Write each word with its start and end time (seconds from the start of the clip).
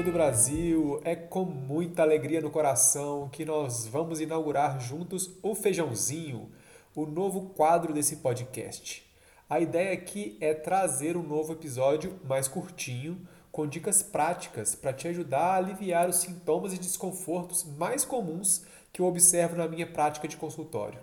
todo 0.00 0.08
o 0.08 0.12
Brasil! 0.12 0.98
É 1.04 1.14
com 1.14 1.44
muita 1.44 2.00
alegria 2.00 2.40
no 2.40 2.50
coração 2.50 3.28
que 3.28 3.44
nós 3.44 3.86
vamos 3.86 4.18
inaugurar 4.18 4.80
juntos 4.80 5.30
o 5.42 5.54
Feijãozinho, 5.54 6.50
o 6.96 7.04
novo 7.04 7.50
quadro 7.50 7.92
desse 7.92 8.16
podcast. 8.16 9.06
A 9.46 9.60
ideia 9.60 9.92
aqui 9.92 10.38
é 10.40 10.54
trazer 10.54 11.18
um 11.18 11.22
novo 11.22 11.52
episódio 11.52 12.18
mais 12.24 12.48
curtinho, 12.48 13.28
com 13.52 13.66
dicas 13.66 14.02
práticas 14.02 14.74
para 14.74 14.94
te 14.94 15.06
ajudar 15.06 15.42
a 15.42 15.56
aliviar 15.56 16.08
os 16.08 16.16
sintomas 16.16 16.72
e 16.72 16.78
desconfortos 16.78 17.62
mais 17.76 18.02
comuns 18.02 18.64
que 18.94 19.02
eu 19.02 19.06
observo 19.06 19.56
na 19.56 19.68
minha 19.68 19.86
prática 19.86 20.26
de 20.26 20.38
consultório. 20.38 21.00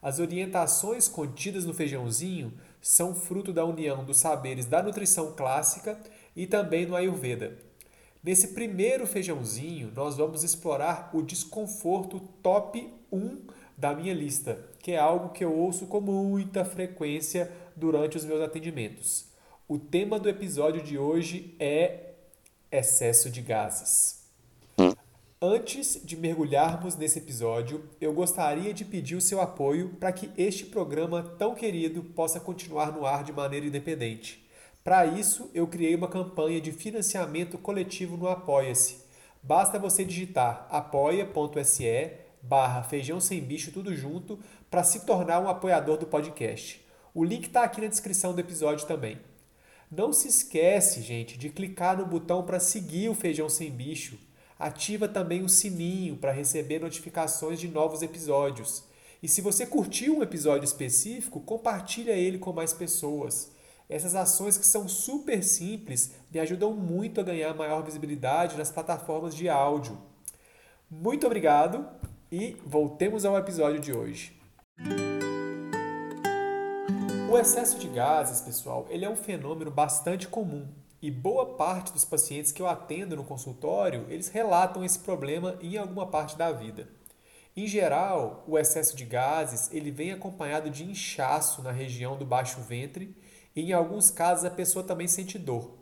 As 0.00 0.20
orientações 0.20 1.06
contidas 1.06 1.66
no 1.66 1.74
feijãozinho 1.74 2.54
são 2.80 3.14
fruto 3.14 3.52
da 3.52 3.66
união 3.66 4.06
dos 4.06 4.18
saberes 4.18 4.64
da 4.64 4.82
nutrição 4.82 5.34
clássica 5.36 5.98
e 6.34 6.46
também 6.46 6.86
no 6.86 6.96
Ayurveda. 6.96 7.67
Nesse 8.22 8.48
primeiro 8.48 9.06
feijãozinho, 9.06 9.92
nós 9.94 10.16
vamos 10.16 10.42
explorar 10.42 11.10
o 11.14 11.22
desconforto 11.22 12.20
top 12.42 12.92
1 13.12 13.46
da 13.76 13.94
minha 13.94 14.12
lista, 14.12 14.58
que 14.80 14.92
é 14.92 14.98
algo 14.98 15.30
que 15.30 15.44
eu 15.44 15.54
ouço 15.54 15.86
com 15.86 16.00
muita 16.00 16.64
frequência 16.64 17.50
durante 17.76 18.16
os 18.16 18.24
meus 18.24 18.40
atendimentos. 18.40 19.26
O 19.68 19.78
tema 19.78 20.18
do 20.18 20.28
episódio 20.28 20.82
de 20.82 20.98
hoje 20.98 21.54
é 21.60 22.14
excesso 22.72 23.30
de 23.30 23.40
gases. 23.40 24.18
Antes 25.40 26.00
de 26.04 26.16
mergulharmos 26.16 26.96
nesse 26.96 27.20
episódio, 27.20 27.88
eu 28.00 28.12
gostaria 28.12 28.74
de 28.74 28.84
pedir 28.84 29.14
o 29.14 29.20
seu 29.20 29.40
apoio 29.40 29.90
para 29.90 30.10
que 30.10 30.28
este 30.36 30.66
programa 30.66 31.22
tão 31.38 31.54
querido 31.54 32.02
possa 32.02 32.40
continuar 32.40 32.90
no 32.90 33.06
ar 33.06 33.22
de 33.22 33.32
maneira 33.32 33.64
independente. 33.64 34.44
Para 34.88 35.04
isso, 35.04 35.50
eu 35.52 35.66
criei 35.66 35.94
uma 35.94 36.08
campanha 36.08 36.62
de 36.62 36.72
financiamento 36.72 37.58
coletivo 37.58 38.16
no 38.16 38.26
Apoia-se. 38.26 38.96
Basta 39.42 39.78
você 39.78 40.02
digitar 40.02 40.66
apoia.se 40.70 42.12
barra 42.40 42.82
feijão 42.82 43.20
sem 43.20 43.38
bicho 43.38 43.70
tudo 43.70 43.94
junto 43.94 44.38
para 44.70 44.82
se 44.82 45.04
tornar 45.04 45.40
um 45.40 45.48
apoiador 45.50 45.98
do 45.98 46.06
podcast. 46.06 46.82
O 47.12 47.22
link 47.22 47.48
está 47.48 47.64
aqui 47.64 47.82
na 47.82 47.86
descrição 47.86 48.32
do 48.32 48.40
episódio 48.40 48.86
também. 48.86 49.18
Não 49.92 50.10
se 50.10 50.26
esquece, 50.26 51.02
gente, 51.02 51.36
de 51.36 51.50
clicar 51.50 51.98
no 51.98 52.06
botão 52.06 52.42
para 52.42 52.58
seguir 52.58 53.10
o 53.10 53.14
Feijão 53.14 53.50
Sem 53.50 53.70
Bicho. 53.70 54.18
Ativa 54.58 55.06
também 55.06 55.42
o 55.42 55.50
sininho 55.50 56.16
para 56.16 56.32
receber 56.32 56.78
notificações 56.78 57.60
de 57.60 57.68
novos 57.68 58.00
episódios. 58.00 58.84
E 59.22 59.28
se 59.28 59.42
você 59.42 59.66
curtiu 59.66 60.16
um 60.16 60.22
episódio 60.22 60.64
específico, 60.64 61.40
compartilha 61.40 62.12
ele 62.12 62.38
com 62.38 62.54
mais 62.54 62.72
pessoas. 62.72 63.57
Essas 63.88 64.14
ações 64.14 64.58
que 64.58 64.66
são 64.66 64.86
super 64.86 65.42
simples 65.42 66.12
me 66.30 66.38
ajudam 66.38 66.72
muito 66.74 67.20
a 67.20 67.24
ganhar 67.24 67.54
maior 67.54 67.82
visibilidade 67.82 68.58
nas 68.58 68.70
plataformas 68.70 69.34
de 69.34 69.48
áudio. 69.48 69.98
Muito 70.90 71.26
obrigado 71.26 71.88
e 72.30 72.58
voltemos 72.66 73.24
ao 73.24 73.38
episódio 73.38 73.80
de 73.80 73.94
hoje. 73.94 74.38
O 77.32 77.38
excesso 77.38 77.78
de 77.78 77.88
gases, 77.88 78.42
pessoal, 78.42 78.86
ele 78.90 79.06
é 79.06 79.10
um 79.10 79.16
fenômeno 79.16 79.70
bastante 79.70 80.28
comum 80.28 80.68
e 81.00 81.10
boa 81.10 81.54
parte 81.56 81.90
dos 81.90 82.04
pacientes 82.04 82.52
que 82.52 82.60
eu 82.60 82.68
atendo 82.68 83.16
no 83.16 83.24
consultório, 83.24 84.04
eles 84.10 84.28
relatam 84.28 84.84
esse 84.84 84.98
problema 84.98 85.56
em 85.62 85.78
alguma 85.78 86.06
parte 86.06 86.36
da 86.36 86.52
vida. 86.52 86.90
Em 87.56 87.66
geral, 87.66 88.44
o 88.46 88.58
excesso 88.58 88.94
de 88.94 89.06
gases, 89.06 89.72
ele 89.72 89.90
vem 89.90 90.12
acompanhado 90.12 90.68
de 90.68 90.84
inchaço 90.84 91.62
na 91.62 91.72
região 91.72 92.18
do 92.18 92.26
baixo 92.26 92.60
ventre 92.60 93.16
em 93.60 93.72
alguns 93.72 94.10
casos 94.10 94.44
a 94.44 94.50
pessoa 94.50 94.84
também 94.84 95.08
sente 95.08 95.38
dor. 95.38 95.76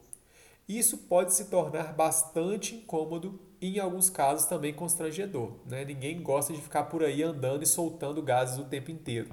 Isso 0.69 0.99
pode 0.99 1.33
se 1.33 1.45
tornar 1.47 1.93
bastante 1.93 2.75
incômodo 2.75 3.41
e 3.61 3.77
em 3.77 3.79
alguns 3.79 4.11
casos 4.11 4.47
também 4.47 4.75
constrangedor. 4.75 5.53
Né? 5.65 5.85
Ninguém 5.85 6.23
gosta 6.23 6.53
de 6.53 6.61
ficar 6.61 6.85
por 6.85 7.05
aí 7.05 7.23
andando 7.23 7.63
e 7.63 7.67
soltando 7.67 8.23
gases 8.23 8.59
o 8.59 8.65
tempo 8.65 8.91
inteiro. 8.91 9.31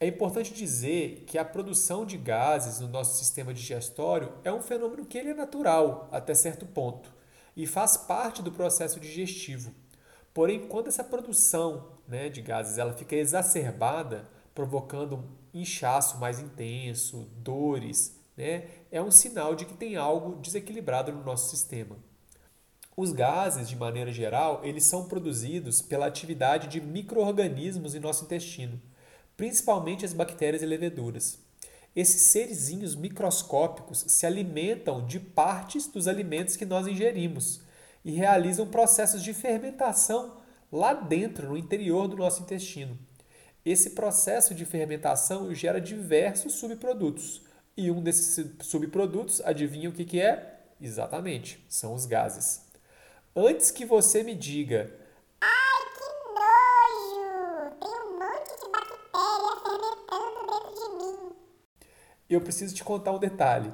É 0.00 0.06
importante 0.06 0.54
dizer 0.54 1.24
que 1.26 1.38
a 1.38 1.44
produção 1.44 2.06
de 2.06 2.16
gases 2.16 2.78
no 2.78 2.86
nosso 2.86 3.18
sistema 3.18 3.52
digestório 3.52 4.32
é 4.44 4.52
um 4.52 4.62
fenômeno 4.62 5.04
que 5.04 5.18
ele 5.18 5.30
é 5.30 5.34
natural 5.34 6.08
até 6.12 6.34
certo 6.34 6.64
ponto 6.66 7.12
e 7.56 7.66
faz 7.66 7.96
parte 7.96 8.40
do 8.40 8.52
processo 8.52 9.00
digestivo. 9.00 9.74
Porém, 10.32 10.68
quando 10.68 10.86
essa 10.86 11.02
produção 11.02 11.88
né, 12.06 12.28
de 12.28 12.40
gases 12.40 12.78
ela 12.78 12.92
fica 12.92 13.16
exacerbada, 13.16 14.28
provocando 14.54 15.24
inchaço 15.52 16.18
mais 16.18 16.38
intenso, 16.38 17.28
dores, 17.36 18.18
né? 18.36 18.64
é 18.90 19.02
um 19.02 19.10
sinal 19.10 19.54
de 19.54 19.64
que 19.64 19.74
tem 19.74 19.96
algo 19.96 20.36
desequilibrado 20.36 21.12
no 21.12 21.24
nosso 21.24 21.50
sistema. 21.50 21.96
Os 22.96 23.12
gases, 23.12 23.68
de 23.68 23.76
maneira 23.76 24.10
geral, 24.10 24.60
eles 24.64 24.84
são 24.84 25.06
produzidos 25.06 25.80
pela 25.80 26.06
atividade 26.06 26.66
de 26.66 26.80
microorganismos 26.80 27.94
em 27.94 28.00
nosso 28.00 28.24
intestino, 28.24 28.80
principalmente 29.36 30.04
as 30.04 30.12
bactérias 30.12 30.62
e 30.62 30.66
leveduras. 30.66 31.38
Esses 31.94 32.22
serizinhos 32.22 32.94
microscópicos 32.94 34.04
se 34.08 34.26
alimentam 34.26 35.06
de 35.06 35.20
partes 35.20 35.86
dos 35.86 36.08
alimentos 36.08 36.56
que 36.56 36.66
nós 36.66 36.86
ingerimos 36.86 37.60
e 38.04 38.10
realizam 38.10 38.66
processos 38.66 39.22
de 39.22 39.32
fermentação 39.32 40.36
lá 40.70 40.92
dentro, 40.92 41.48
no 41.48 41.56
interior 41.56 42.08
do 42.08 42.16
nosso 42.16 42.42
intestino. 42.42 42.98
Esse 43.68 43.90
processo 43.90 44.54
de 44.54 44.64
fermentação 44.64 45.54
gera 45.54 45.78
diversos 45.78 46.54
subprodutos. 46.54 47.42
E 47.76 47.90
um 47.90 48.02
desses 48.02 48.50
subprodutos, 48.62 49.42
adivinha 49.42 49.90
o 49.90 49.92
que, 49.92 50.06
que 50.06 50.18
é? 50.18 50.58
Exatamente, 50.80 51.62
são 51.68 51.92
os 51.92 52.06
gases. 52.06 52.62
Antes 53.36 53.70
que 53.70 53.84
você 53.84 54.22
me 54.22 54.34
diga, 54.34 54.90
Ai, 55.38 55.82
que 55.98 56.08
nojo! 56.32 57.76
Tem 57.78 57.90
um 57.90 58.18
monte 58.18 58.58
de 58.58 58.70
bactéria 58.72 59.52
fermentando 59.62 60.46
dentro 60.46 60.74
de 60.74 61.04
mim. 61.04 61.32
eu 62.30 62.40
preciso 62.40 62.74
te 62.74 62.82
contar 62.82 63.12
um 63.12 63.18
detalhe. 63.18 63.70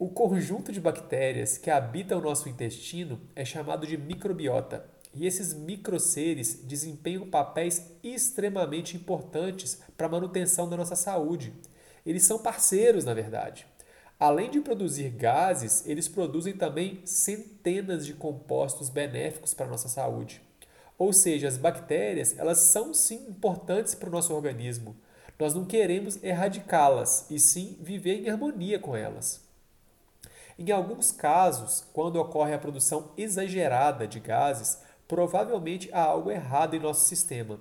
O 0.00 0.08
conjunto 0.08 0.72
de 0.72 0.80
bactérias 0.80 1.56
que 1.56 1.70
habita 1.70 2.16
o 2.16 2.20
nosso 2.20 2.48
intestino 2.48 3.20
é 3.36 3.44
chamado 3.44 3.86
de 3.86 3.96
microbiota. 3.96 4.97
E 5.18 5.26
esses 5.26 5.52
microseres 5.52 6.60
desempenham 6.62 7.28
papéis 7.28 7.90
extremamente 8.04 8.96
importantes 8.96 9.80
para 9.96 10.06
a 10.06 10.10
manutenção 10.10 10.68
da 10.68 10.76
nossa 10.76 10.94
saúde. 10.94 11.52
Eles 12.06 12.22
são 12.22 12.38
parceiros, 12.38 13.04
na 13.04 13.12
verdade. 13.12 13.66
Além 14.16 14.48
de 14.48 14.60
produzir 14.60 15.10
gases, 15.10 15.84
eles 15.86 16.06
produzem 16.06 16.52
também 16.52 17.00
centenas 17.04 18.06
de 18.06 18.14
compostos 18.14 18.90
benéficos 18.90 19.52
para 19.52 19.66
a 19.66 19.70
nossa 19.70 19.88
saúde. 19.88 20.40
Ou 20.96 21.12
seja, 21.12 21.48
as 21.48 21.56
bactérias, 21.56 22.38
elas 22.38 22.58
são 22.58 22.94
sim 22.94 23.26
importantes 23.28 23.96
para 23.96 24.08
o 24.08 24.12
nosso 24.12 24.32
organismo. 24.32 24.94
Nós 25.36 25.52
não 25.52 25.64
queremos 25.64 26.22
erradicá-las, 26.22 27.26
e 27.28 27.40
sim 27.40 27.76
viver 27.80 28.24
em 28.24 28.30
harmonia 28.30 28.78
com 28.78 28.94
elas. 28.94 29.40
Em 30.56 30.70
alguns 30.70 31.10
casos, 31.10 31.84
quando 31.92 32.20
ocorre 32.20 32.54
a 32.54 32.58
produção 32.58 33.10
exagerada 33.16 34.06
de 34.06 34.20
gases, 34.20 34.86
provavelmente 35.08 35.90
há 35.92 36.02
algo 36.02 36.30
errado 36.30 36.76
em 36.76 36.78
nosso 36.78 37.08
sistema. 37.08 37.58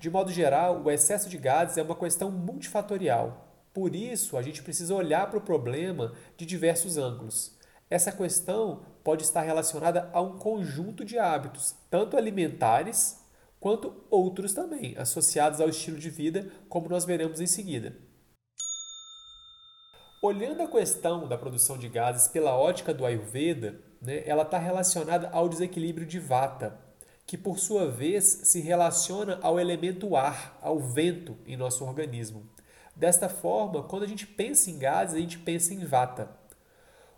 De 0.00 0.08
modo 0.08 0.32
geral, 0.32 0.82
o 0.82 0.90
excesso 0.90 1.28
de 1.28 1.36
gases 1.36 1.76
é 1.76 1.82
uma 1.82 1.94
questão 1.94 2.30
multifatorial. 2.30 3.46
Por 3.74 3.94
isso, 3.94 4.36
a 4.36 4.42
gente 4.42 4.62
precisa 4.62 4.94
olhar 4.94 5.28
para 5.28 5.38
o 5.38 5.42
problema 5.42 6.14
de 6.36 6.46
diversos 6.46 6.96
ângulos. 6.96 7.56
Essa 7.90 8.10
questão 8.10 8.82
pode 9.04 9.22
estar 9.22 9.42
relacionada 9.42 10.08
a 10.12 10.20
um 10.20 10.38
conjunto 10.38 11.04
de 11.04 11.18
hábitos, 11.18 11.74
tanto 11.90 12.16
alimentares 12.16 13.22
quanto 13.60 14.04
outros 14.10 14.52
também, 14.52 14.96
associados 14.96 15.60
ao 15.60 15.68
estilo 15.68 15.98
de 15.98 16.10
vida, 16.10 16.50
como 16.68 16.88
nós 16.88 17.04
veremos 17.04 17.40
em 17.40 17.46
seguida. 17.46 17.96
Olhando 20.22 20.62
a 20.62 20.68
questão 20.68 21.28
da 21.28 21.38
produção 21.38 21.78
de 21.78 21.88
gases 21.88 22.28
pela 22.28 22.56
ótica 22.56 22.92
do 22.92 23.06
Ayurveda, 23.06 23.80
né, 24.00 24.22
ela 24.26 24.42
está 24.42 24.58
relacionada 24.58 25.28
ao 25.30 25.48
desequilíbrio 25.48 26.06
de 26.06 26.18
Vata, 26.18 26.78
que 27.26 27.36
por 27.36 27.58
sua 27.58 27.90
vez 27.90 28.24
se 28.44 28.60
relaciona 28.60 29.38
ao 29.42 29.60
elemento 29.60 30.16
ar, 30.16 30.58
ao 30.62 30.78
vento 30.78 31.36
em 31.46 31.56
nosso 31.56 31.84
organismo. 31.84 32.48
Desta 32.96 33.28
forma, 33.28 33.82
quando 33.82 34.02
a 34.02 34.08
gente 34.08 34.26
pensa 34.26 34.70
em 34.70 34.78
gases, 34.78 35.14
a 35.14 35.20
gente 35.20 35.38
pensa 35.38 35.74
em 35.74 35.84
Vata. 35.84 36.30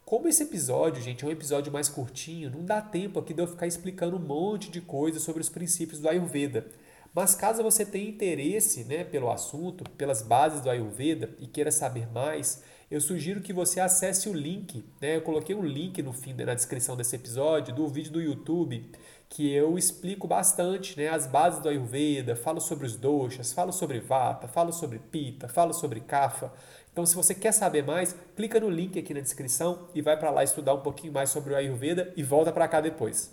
Como 0.04 0.26
esse 0.26 0.42
episódio, 0.42 1.00
gente, 1.00 1.24
é 1.24 1.28
um 1.28 1.30
episódio 1.30 1.72
mais 1.72 1.88
curtinho, 1.88 2.50
não 2.50 2.64
dá 2.64 2.82
tempo 2.82 3.20
aqui 3.20 3.32
de 3.32 3.40
eu 3.40 3.46
ficar 3.46 3.68
explicando 3.68 4.16
um 4.16 4.20
monte 4.20 4.68
de 4.68 4.80
coisas 4.80 5.22
sobre 5.22 5.40
os 5.40 5.48
princípios 5.48 6.00
do 6.00 6.08
Ayurveda. 6.08 6.66
Mas 7.14 7.34
caso 7.34 7.62
você 7.62 7.86
tenha 7.86 8.08
interesse 8.08 8.84
né, 8.84 9.04
pelo 9.04 9.30
assunto, 9.30 9.88
pelas 9.92 10.20
bases 10.20 10.60
do 10.60 10.70
Ayurveda 10.70 11.30
e 11.38 11.46
queira 11.46 11.70
saber 11.70 12.10
mais, 12.12 12.62
eu 12.90 13.00
sugiro 13.00 13.40
que 13.40 13.52
você 13.52 13.78
acesse 13.78 14.28
o 14.28 14.34
link. 14.34 14.84
Né? 15.00 15.16
Eu 15.16 15.22
coloquei 15.22 15.54
um 15.54 15.64
link 15.64 16.02
no 16.02 16.12
fim 16.12 16.34
na 16.34 16.54
descrição 16.54 16.96
desse 16.96 17.14
episódio 17.14 17.74
do 17.74 17.86
vídeo 17.86 18.12
do 18.12 18.20
YouTube 18.20 18.90
que 19.28 19.52
eu 19.52 19.78
explico 19.78 20.26
bastante 20.26 20.98
né, 20.98 21.08
as 21.08 21.24
bases 21.24 21.60
do 21.60 21.68
Ayurveda, 21.68 22.34
falo 22.34 22.60
sobre 22.60 22.84
os 22.84 22.96
doshas, 22.96 23.52
falo 23.52 23.72
sobre 23.72 24.00
Vata, 24.00 24.48
falo 24.48 24.72
sobre 24.72 24.98
Pita, 24.98 25.48
falo 25.48 25.72
sobre 25.72 26.00
Kapha. 26.00 26.52
Então, 26.92 27.06
se 27.06 27.14
você 27.14 27.32
quer 27.32 27.52
saber 27.52 27.84
mais, 27.84 28.12
clica 28.34 28.58
no 28.58 28.68
link 28.68 28.98
aqui 28.98 29.14
na 29.14 29.20
descrição 29.20 29.88
e 29.94 30.02
vai 30.02 30.18
para 30.18 30.32
lá 30.32 30.42
estudar 30.42 30.74
um 30.74 30.80
pouquinho 30.80 31.12
mais 31.12 31.30
sobre 31.30 31.52
o 31.54 31.56
Ayurveda 31.56 32.12
e 32.16 32.24
volta 32.24 32.50
para 32.50 32.66
cá 32.66 32.80
depois. 32.80 33.32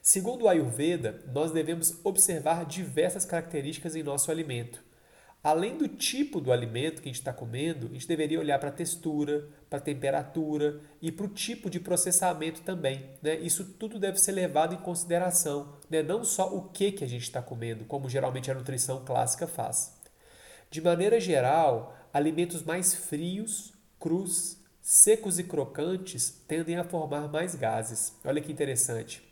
Segundo 0.00 0.44
o 0.44 0.48
Ayurveda, 0.48 1.22
nós 1.30 1.52
devemos 1.52 2.00
observar 2.02 2.64
diversas 2.64 3.26
características 3.26 3.94
em 3.94 4.02
nosso 4.02 4.30
alimento. 4.30 4.82
Além 5.42 5.78
do 5.78 5.88
tipo 5.88 6.38
do 6.38 6.52
alimento 6.52 7.00
que 7.00 7.08
a 7.08 7.12
gente 7.12 7.20
está 7.20 7.32
comendo, 7.32 7.86
a 7.86 7.92
gente 7.94 8.06
deveria 8.06 8.38
olhar 8.38 8.58
para 8.58 8.68
a 8.68 8.72
textura, 8.72 9.48
para 9.70 9.78
a 9.78 9.82
temperatura 9.82 10.80
e 11.00 11.10
para 11.10 11.24
o 11.24 11.28
tipo 11.28 11.70
de 11.70 11.80
processamento 11.80 12.60
também. 12.60 13.06
Né? 13.22 13.36
Isso 13.36 13.64
tudo 13.64 13.98
deve 13.98 14.18
ser 14.18 14.32
levado 14.32 14.74
em 14.74 14.78
consideração, 14.78 15.76
né? 15.88 16.02
não 16.02 16.24
só 16.24 16.54
o 16.54 16.68
que, 16.68 16.92
que 16.92 17.04
a 17.04 17.08
gente 17.08 17.22
está 17.22 17.40
comendo, 17.40 17.86
como 17.86 18.10
geralmente 18.10 18.50
a 18.50 18.54
nutrição 18.54 19.02
clássica 19.02 19.46
faz. 19.46 19.98
De 20.70 20.82
maneira 20.82 21.18
geral, 21.18 21.96
alimentos 22.12 22.62
mais 22.62 22.94
frios, 22.94 23.72
crus, 23.98 24.58
secos 24.82 25.38
e 25.38 25.44
crocantes 25.44 26.42
tendem 26.46 26.76
a 26.76 26.84
formar 26.84 27.28
mais 27.28 27.54
gases. 27.54 28.12
Olha 28.22 28.42
que 28.42 28.52
interessante. 28.52 29.22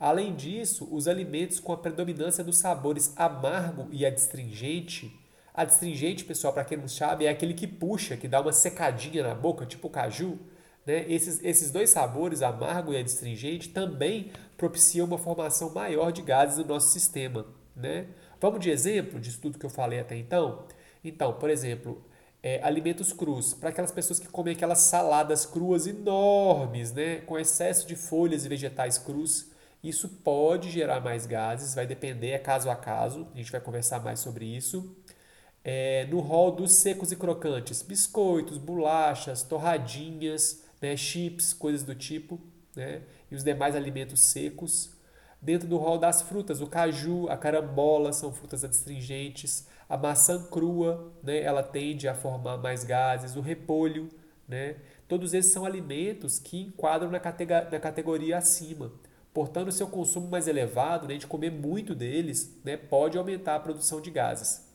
Além 0.00 0.34
disso, 0.34 0.88
os 0.90 1.06
alimentos 1.06 1.60
com 1.60 1.74
a 1.74 1.76
predominância 1.76 2.42
dos 2.42 2.56
sabores 2.56 3.12
amargo 3.16 3.86
e 3.92 4.06
adstringente 4.06 5.20
Adstringente, 5.54 6.24
pessoal, 6.24 6.52
para 6.52 6.64
quem 6.64 6.78
não 6.78 6.88
sabe, 6.88 7.26
é 7.26 7.28
aquele 7.28 7.52
que 7.52 7.66
puxa, 7.66 8.16
que 8.16 8.26
dá 8.26 8.40
uma 8.40 8.52
secadinha 8.52 9.22
na 9.22 9.34
boca, 9.34 9.66
tipo 9.66 9.90
caju. 9.90 10.38
Né? 10.86 11.04
Esses, 11.12 11.44
esses 11.44 11.70
dois 11.70 11.90
sabores, 11.90 12.40
amargo 12.40 12.92
e 12.94 12.96
adstringente, 12.96 13.68
também 13.68 14.32
propiciam 14.56 15.06
uma 15.06 15.18
formação 15.18 15.70
maior 15.74 16.10
de 16.10 16.22
gases 16.22 16.56
no 16.58 16.64
nosso 16.64 16.90
sistema. 16.90 17.44
Né? 17.76 18.06
Vamos 18.40 18.60
de 18.60 18.70
exemplo 18.70 19.20
disso 19.20 19.40
tudo 19.42 19.58
que 19.58 19.66
eu 19.66 19.70
falei 19.70 20.00
até 20.00 20.16
então? 20.16 20.64
Então, 21.04 21.34
por 21.34 21.50
exemplo, 21.50 22.02
é, 22.42 22.62
alimentos 22.62 23.12
crus, 23.12 23.52
para 23.52 23.68
aquelas 23.68 23.92
pessoas 23.92 24.18
que 24.18 24.28
comem 24.28 24.54
aquelas 24.54 24.78
saladas 24.80 25.44
cruas 25.44 25.86
enormes, 25.86 26.92
né? 26.92 27.16
com 27.26 27.38
excesso 27.38 27.86
de 27.86 27.94
folhas 27.94 28.46
e 28.46 28.48
vegetais 28.48 28.96
crus, 28.96 29.52
isso 29.84 30.08
pode 30.08 30.70
gerar 30.70 31.00
mais 31.00 31.26
gases, 31.26 31.74
vai 31.74 31.86
depender, 31.86 32.30
é 32.30 32.38
caso 32.38 32.70
a 32.70 32.76
caso, 32.76 33.28
a 33.34 33.36
gente 33.36 33.52
vai 33.52 33.60
conversar 33.60 34.00
mais 34.00 34.20
sobre 34.20 34.46
isso 34.46 34.96
é, 35.64 36.06
no 36.06 36.20
rol 36.20 36.52
dos 36.52 36.72
secos 36.72 37.12
e 37.12 37.16
crocantes, 37.16 37.82
biscoitos, 37.82 38.58
bolachas, 38.58 39.42
torradinhas, 39.42 40.64
né, 40.80 40.96
chips, 40.96 41.52
coisas 41.52 41.84
do 41.84 41.94
tipo, 41.94 42.40
né, 42.74 43.02
e 43.30 43.34
os 43.34 43.44
demais 43.44 43.76
alimentos 43.76 44.20
secos. 44.20 44.90
Dentro 45.40 45.68
do 45.68 45.76
rol 45.76 45.98
das 45.98 46.22
frutas, 46.22 46.60
o 46.60 46.66
caju, 46.66 47.28
a 47.28 47.36
carambola 47.36 48.12
são 48.12 48.32
frutas 48.32 48.64
adstringentes, 48.64 49.66
a 49.88 49.96
maçã 49.96 50.42
crua, 50.44 51.12
né, 51.22 51.40
ela 51.42 51.62
tende 51.62 52.08
a 52.08 52.14
formar 52.14 52.56
mais 52.58 52.84
gases, 52.84 53.36
o 53.36 53.40
repolho, 53.40 54.08
né, 54.48 54.76
todos 55.06 55.32
esses 55.34 55.52
são 55.52 55.64
alimentos 55.64 56.38
que 56.38 56.60
enquadram 56.60 57.10
na, 57.10 57.20
categoria, 57.20 57.70
na 57.70 57.78
categoria 57.78 58.38
acima. 58.38 58.92
Portanto, 59.32 59.72
seu 59.72 59.86
consumo 59.86 60.28
mais 60.28 60.46
elevado, 60.46 61.06
né, 61.06 61.16
de 61.16 61.26
comer 61.26 61.50
muito 61.50 61.94
deles, 61.94 62.58
né, 62.64 62.76
pode 62.76 63.16
aumentar 63.16 63.56
a 63.56 63.60
produção 63.60 64.00
de 64.00 64.10
gases. 64.10 64.71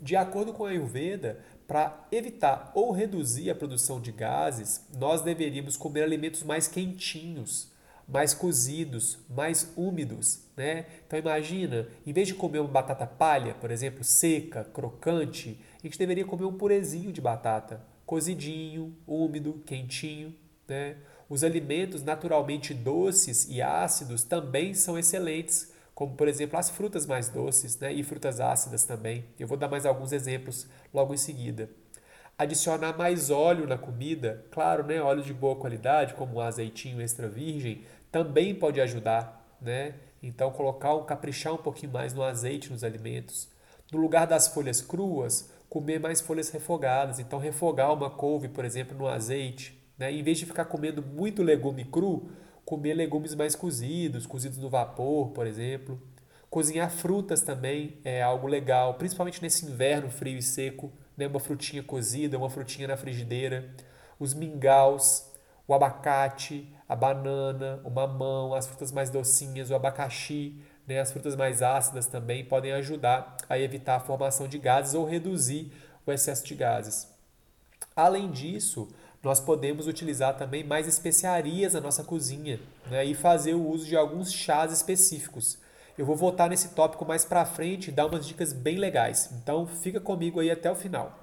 De 0.00 0.16
acordo 0.16 0.52
com 0.52 0.64
a 0.64 0.70
Ayurveda, 0.70 1.40
para 1.66 2.06
evitar 2.10 2.72
ou 2.74 2.90
reduzir 2.90 3.50
a 3.50 3.54
produção 3.54 4.00
de 4.00 4.10
gases, 4.10 4.86
nós 4.98 5.22
deveríamos 5.22 5.76
comer 5.76 6.02
alimentos 6.02 6.42
mais 6.42 6.66
quentinhos, 6.66 7.70
mais 8.08 8.34
cozidos, 8.34 9.18
mais 9.28 9.72
úmidos, 9.76 10.40
né? 10.56 10.86
Então 11.06 11.18
imagina, 11.18 11.86
em 12.04 12.12
vez 12.12 12.26
de 12.26 12.34
comer 12.34 12.58
uma 12.58 12.68
batata 12.68 13.06
palha, 13.06 13.54
por 13.54 13.70
exemplo, 13.70 14.02
seca, 14.02 14.64
crocante, 14.64 15.60
a 15.78 15.86
gente 15.86 15.98
deveria 15.98 16.24
comer 16.24 16.44
um 16.44 16.56
purezinho 16.56 17.12
de 17.12 17.20
batata, 17.20 17.80
cozidinho, 18.04 18.96
úmido, 19.06 19.62
quentinho, 19.64 20.34
né? 20.66 20.96
Os 21.28 21.44
alimentos 21.44 22.02
naturalmente 22.02 22.74
doces 22.74 23.46
e 23.48 23.62
ácidos 23.62 24.24
também 24.24 24.74
são 24.74 24.98
excelentes 24.98 25.72
como 26.00 26.16
por 26.16 26.28
exemplo 26.28 26.58
as 26.58 26.70
frutas 26.70 27.04
mais 27.04 27.28
doces 27.28 27.78
né, 27.78 27.92
e 27.92 28.02
frutas 28.02 28.40
ácidas 28.40 28.86
também. 28.86 29.26
Eu 29.38 29.46
vou 29.46 29.58
dar 29.58 29.68
mais 29.68 29.84
alguns 29.84 30.12
exemplos 30.12 30.66
logo 30.94 31.12
em 31.12 31.18
seguida. 31.18 31.68
Adicionar 32.38 32.96
mais 32.96 33.28
óleo 33.28 33.66
na 33.66 33.76
comida, 33.76 34.46
claro, 34.50 34.82
né, 34.82 35.02
óleo 35.02 35.22
de 35.22 35.34
boa 35.34 35.56
qualidade, 35.56 36.14
como 36.14 36.36
o 36.36 36.40
azeitinho 36.40 37.02
extra 37.02 37.28
virgem, 37.28 37.84
também 38.10 38.54
pode 38.54 38.80
ajudar. 38.80 39.58
Né? 39.60 39.92
Então, 40.22 40.50
colocar 40.50 40.94
um, 40.94 41.04
caprichar 41.04 41.52
um 41.52 41.58
pouquinho 41.58 41.92
mais 41.92 42.14
no 42.14 42.22
azeite 42.22 42.72
nos 42.72 42.82
alimentos. 42.82 43.50
No 43.92 44.00
lugar 44.00 44.26
das 44.26 44.48
folhas 44.48 44.80
cruas, 44.80 45.52
comer 45.68 46.00
mais 46.00 46.22
folhas 46.22 46.48
refogadas. 46.48 47.18
Então, 47.18 47.38
refogar 47.38 47.92
uma 47.92 48.08
couve, 48.08 48.48
por 48.48 48.64
exemplo, 48.64 48.96
no 48.96 49.06
azeite. 49.06 49.78
Né? 49.98 50.10
Em 50.10 50.22
vez 50.22 50.38
de 50.38 50.46
ficar 50.46 50.64
comendo 50.64 51.02
muito 51.02 51.42
legume 51.42 51.84
cru, 51.84 52.30
comer 52.70 52.94
legumes 52.94 53.34
mais 53.34 53.56
cozidos, 53.56 54.28
cozidos 54.28 54.56
no 54.56 54.70
vapor, 54.70 55.30
por 55.30 55.44
exemplo. 55.44 56.00
Cozinhar 56.48 56.88
frutas 56.88 57.42
também 57.42 57.98
é 58.04 58.22
algo 58.22 58.46
legal, 58.46 58.94
principalmente 58.94 59.42
nesse 59.42 59.66
inverno 59.66 60.08
frio 60.08 60.38
e 60.38 60.42
seco, 60.42 60.92
né? 61.16 61.26
uma 61.26 61.40
frutinha 61.40 61.82
cozida, 61.82 62.38
uma 62.38 62.48
frutinha 62.48 62.86
na 62.86 62.96
frigideira. 62.96 63.74
Os 64.20 64.34
mingaus, 64.34 65.26
o 65.66 65.74
abacate, 65.74 66.72
a 66.88 66.94
banana, 66.94 67.80
o 67.82 67.90
mamão, 67.90 68.54
as 68.54 68.68
frutas 68.68 68.92
mais 68.92 69.10
docinhas, 69.10 69.70
o 69.70 69.74
abacaxi, 69.74 70.54
né? 70.86 71.00
as 71.00 71.10
frutas 71.10 71.34
mais 71.34 71.62
ácidas 71.62 72.06
também 72.06 72.44
podem 72.44 72.70
ajudar 72.70 73.36
a 73.48 73.58
evitar 73.58 73.96
a 73.96 74.00
formação 74.00 74.46
de 74.46 74.58
gases 74.60 74.94
ou 74.94 75.04
reduzir 75.04 75.72
o 76.06 76.12
excesso 76.12 76.46
de 76.46 76.54
gases. 76.54 77.08
Além 77.96 78.30
disso, 78.30 78.88
nós 79.22 79.38
podemos 79.38 79.86
utilizar 79.86 80.36
também 80.36 80.64
mais 80.64 80.86
especiarias 80.86 81.74
na 81.74 81.80
nossa 81.80 82.02
cozinha 82.02 82.58
né, 82.90 83.04
e 83.04 83.14
fazer 83.14 83.54
o 83.54 83.68
uso 83.68 83.86
de 83.86 83.96
alguns 83.96 84.32
chás 84.32 84.72
específicos. 84.72 85.58
Eu 85.98 86.06
vou 86.06 86.16
voltar 86.16 86.48
nesse 86.48 86.70
tópico 86.70 87.04
mais 87.04 87.24
para 87.24 87.44
frente 87.44 87.88
e 87.88 87.92
dar 87.92 88.06
umas 88.06 88.26
dicas 88.26 88.52
bem 88.52 88.76
legais. 88.78 89.30
Então 89.32 89.66
fica 89.66 90.00
comigo 90.00 90.40
aí 90.40 90.50
até 90.50 90.70
o 90.70 90.74
final. 90.74 91.20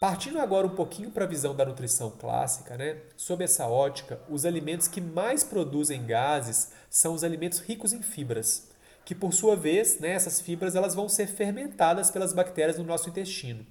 Partindo 0.00 0.38
agora 0.38 0.64
um 0.64 0.76
pouquinho 0.76 1.10
para 1.10 1.24
a 1.24 1.28
visão 1.28 1.56
da 1.56 1.64
nutrição 1.64 2.12
clássica, 2.12 2.76
né? 2.76 2.98
sob 3.16 3.42
essa 3.42 3.66
ótica, 3.66 4.20
os 4.28 4.46
alimentos 4.46 4.86
que 4.86 5.00
mais 5.00 5.42
produzem 5.42 6.06
gases 6.06 6.70
são 6.88 7.14
os 7.14 7.24
alimentos 7.24 7.58
ricos 7.58 7.92
em 7.92 8.00
fibras, 8.00 8.68
que 9.04 9.12
por 9.12 9.32
sua 9.32 9.56
vez, 9.56 9.98
né, 9.98 10.10
essas 10.10 10.40
fibras 10.40 10.76
elas 10.76 10.94
vão 10.94 11.08
ser 11.08 11.26
fermentadas 11.26 12.12
pelas 12.12 12.32
bactérias 12.32 12.78
no 12.78 12.84
nosso 12.84 13.08
intestino. 13.08 13.66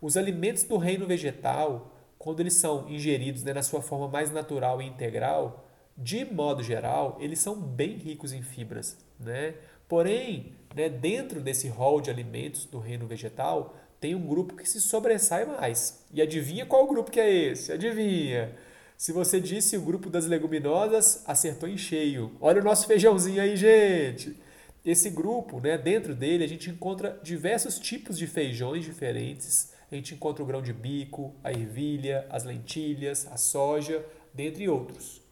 Os 0.00 0.16
alimentos 0.16 0.64
do 0.64 0.76
reino 0.76 1.06
vegetal, 1.06 1.92
quando 2.18 2.40
eles 2.40 2.54
são 2.54 2.88
ingeridos 2.88 3.42
né, 3.42 3.52
na 3.52 3.62
sua 3.62 3.82
forma 3.82 4.08
mais 4.08 4.30
natural 4.30 4.80
e 4.80 4.86
integral, 4.86 5.64
de 5.96 6.24
modo 6.24 6.62
geral, 6.62 7.16
eles 7.20 7.38
são 7.38 7.54
bem 7.54 7.96
ricos 7.96 8.32
em 8.32 8.42
fibras. 8.42 8.96
Né? 9.18 9.54
Porém, 9.88 10.52
né, 10.74 10.88
dentro 10.88 11.40
desse 11.40 11.68
rol 11.68 12.00
de 12.00 12.10
alimentos 12.10 12.64
do 12.64 12.78
reino 12.78 13.06
vegetal, 13.06 13.74
tem 14.00 14.14
um 14.14 14.26
grupo 14.26 14.56
que 14.56 14.68
se 14.68 14.80
sobressai 14.80 15.44
mais. 15.44 16.04
E 16.12 16.20
adivinha 16.20 16.66
qual 16.66 16.86
grupo 16.86 17.10
que 17.10 17.20
é 17.20 17.32
esse? 17.32 17.72
Adivinha! 17.72 18.54
Se 18.96 19.12
você 19.12 19.40
disse 19.40 19.76
o 19.76 19.82
grupo 19.82 20.08
das 20.08 20.26
leguminosas, 20.26 21.22
acertou 21.26 21.68
em 21.68 21.76
cheio. 21.76 22.32
Olha 22.40 22.60
o 22.60 22.64
nosso 22.64 22.86
feijãozinho 22.86 23.40
aí, 23.42 23.56
gente! 23.56 24.36
Esse 24.84 25.08
grupo, 25.08 25.60
né, 25.60 25.78
dentro 25.78 26.14
dele, 26.14 26.44
a 26.44 26.48
gente 26.48 26.68
encontra 26.70 27.18
diversos 27.22 27.78
tipos 27.78 28.18
de 28.18 28.26
feijões 28.26 28.84
diferentes, 28.84 29.72
a 29.94 29.98
gente 29.98 30.14
encontra 30.14 30.42
o 30.42 30.46
grão 30.46 30.60
de 30.60 30.72
bico, 30.72 31.34
a 31.42 31.52
ervilha, 31.52 32.26
as 32.30 32.44
lentilhas, 32.44 33.26
a 33.30 33.36
soja, 33.36 34.04
dentre 34.32 34.68
outros. 34.68 35.22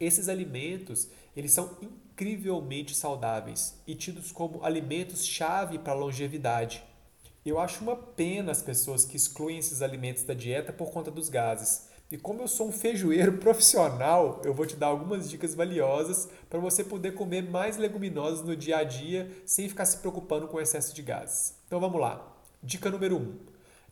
Esses 0.00 0.28
alimentos, 0.28 1.08
eles 1.36 1.52
são 1.52 1.76
incrivelmente 1.80 2.94
saudáveis 2.94 3.80
e 3.86 3.94
tidos 3.94 4.30
como 4.30 4.64
alimentos-chave 4.64 5.78
para 5.78 5.92
a 5.92 5.96
longevidade. 5.96 6.82
Eu 7.44 7.58
acho 7.58 7.82
uma 7.82 7.96
pena 7.96 8.52
as 8.52 8.62
pessoas 8.62 9.04
que 9.04 9.16
excluem 9.16 9.58
esses 9.58 9.80
alimentos 9.80 10.22
da 10.22 10.34
dieta 10.34 10.72
por 10.72 10.90
conta 10.90 11.10
dos 11.10 11.28
gases. 11.28 11.88
E 12.10 12.16
como 12.16 12.42
eu 12.42 12.48
sou 12.48 12.68
um 12.68 12.72
feijoeiro 12.72 13.36
profissional, 13.38 14.40
eu 14.44 14.52
vou 14.52 14.66
te 14.66 14.76
dar 14.76 14.88
algumas 14.88 15.28
dicas 15.30 15.54
valiosas 15.54 16.28
para 16.48 16.58
você 16.58 16.84
poder 16.84 17.14
comer 17.14 17.42
mais 17.42 17.76
leguminosas 17.76 18.44
no 18.44 18.56
dia 18.56 18.78
a 18.78 18.84
dia 18.84 19.30
sem 19.46 19.68
ficar 19.68 19.86
se 19.86 19.98
preocupando 19.98 20.46
com 20.46 20.56
o 20.56 20.60
excesso 20.60 20.94
de 20.94 21.02
gases. 21.02 21.54
Então 21.66 21.80
vamos 21.80 22.00
lá. 22.00 22.34
Dica 22.62 22.90
número 22.90 23.16
1. 23.16 23.20
Um, 23.20 23.36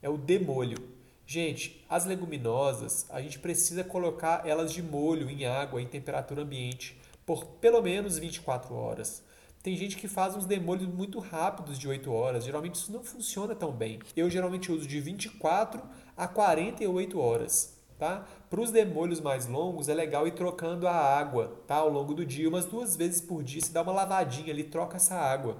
é 0.03 0.09
o 0.09 0.17
demolho. 0.17 0.76
Gente, 1.26 1.85
as 1.88 2.05
leguminosas, 2.07 3.07
a 3.11 3.21
gente 3.21 3.38
precisa 3.38 3.83
colocar 3.83 4.47
elas 4.47 4.73
de 4.73 4.83
molho 4.83 5.29
em 5.29 5.45
água 5.45 5.83
em 5.83 5.87
temperatura 5.87 6.43
ambiente 6.43 6.97
por 7.26 7.45
pelo 7.45 7.83
menos 7.83 8.19
24 8.19 8.73
horas. 8.75 9.25
Tem 9.61 9.76
gente 9.76 9.97
que 9.97 10.07
faz 10.07 10.37
uns 10.37 10.47
demolhos 10.47 10.87
muito 10.87 11.19
rápidos 11.19 11.76
de 11.76 11.88
8 11.88 12.12
horas. 12.12 12.45
Geralmente 12.45 12.76
isso 12.76 12.93
não 12.93 13.03
funciona 13.03 13.53
tão 13.53 13.73
bem. 13.73 13.99
Eu 14.17 14.31
geralmente 14.31 14.71
uso 14.71 14.87
de 14.87 15.00
24 15.00 15.83
a 16.17 16.29
48 16.29 17.19
horas. 17.19 17.76
tá? 17.99 18.25
Para 18.49 18.61
os 18.61 18.71
demolhos 18.71 19.21
mais 19.21 19.49
longos 19.49 19.88
é 19.88 19.95
legal 19.95 20.29
ir 20.29 20.35
trocando 20.35 20.87
a 20.87 20.93
água, 20.93 21.61
tá? 21.67 21.76
Ao 21.76 21.91
longo 21.91 22.15
do 22.15 22.25
dia, 22.25 22.49
umas 22.49 22.65
duas 22.65 22.95
vezes 22.95 23.21
por 23.21 23.43
dia, 23.43 23.61
se 23.61 23.73
dá 23.73 23.83
uma 23.83 23.93
lavadinha 23.93 24.53
ali, 24.53 24.62
troca 24.62 24.97
essa 24.97 25.17
água. 25.17 25.57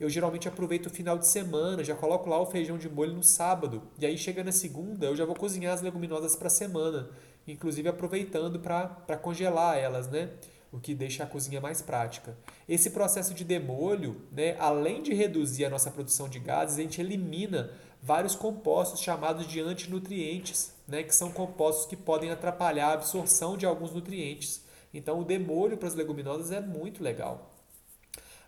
Eu 0.00 0.08
geralmente 0.08 0.48
aproveito 0.48 0.86
o 0.86 0.90
final 0.90 1.18
de 1.18 1.28
semana, 1.28 1.84
já 1.84 1.94
coloco 1.94 2.28
lá 2.30 2.40
o 2.40 2.46
feijão 2.46 2.78
de 2.78 2.88
molho 2.88 3.12
no 3.12 3.22
sábado, 3.22 3.82
e 3.98 4.06
aí 4.06 4.16
chega 4.16 4.42
na 4.42 4.50
segunda, 4.50 5.04
eu 5.04 5.14
já 5.14 5.26
vou 5.26 5.34
cozinhar 5.34 5.74
as 5.74 5.82
leguminosas 5.82 6.34
para 6.34 6.46
a 6.46 6.50
semana, 6.50 7.10
inclusive 7.46 7.86
aproveitando 7.86 8.58
para 8.58 9.18
congelar 9.18 9.76
elas, 9.76 10.08
né? 10.08 10.30
o 10.72 10.78
que 10.78 10.94
deixa 10.94 11.24
a 11.24 11.26
cozinha 11.26 11.60
mais 11.60 11.82
prática. 11.82 12.36
Esse 12.68 12.90
processo 12.90 13.34
de 13.34 13.44
demolho, 13.44 14.22
né, 14.30 14.56
além 14.58 15.02
de 15.02 15.12
reduzir 15.12 15.64
a 15.64 15.70
nossa 15.70 15.90
produção 15.90 16.28
de 16.28 16.38
gases, 16.38 16.78
a 16.78 16.82
gente 16.82 17.00
elimina 17.00 17.72
vários 18.02 18.34
compostos 18.34 19.00
chamados 19.00 19.46
de 19.46 19.60
antinutrientes, 19.60 20.72
né, 20.86 21.02
que 21.02 21.14
são 21.14 21.30
compostos 21.30 21.86
que 21.86 21.96
podem 21.96 22.30
atrapalhar 22.30 22.88
a 22.88 22.92
absorção 22.92 23.56
de 23.56 23.66
alguns 23.66 23.92
nutrientes. 23.92 24.64
Então, 24.94 25.20
o 25.20 25.24
demolho 25.24 25.76
para 25.76 25.88
as 25.88 25.94
leguminosas 25.94 26.52
é 26.52 26.60
muito 26.60 27.02
legal. 27.02 27.50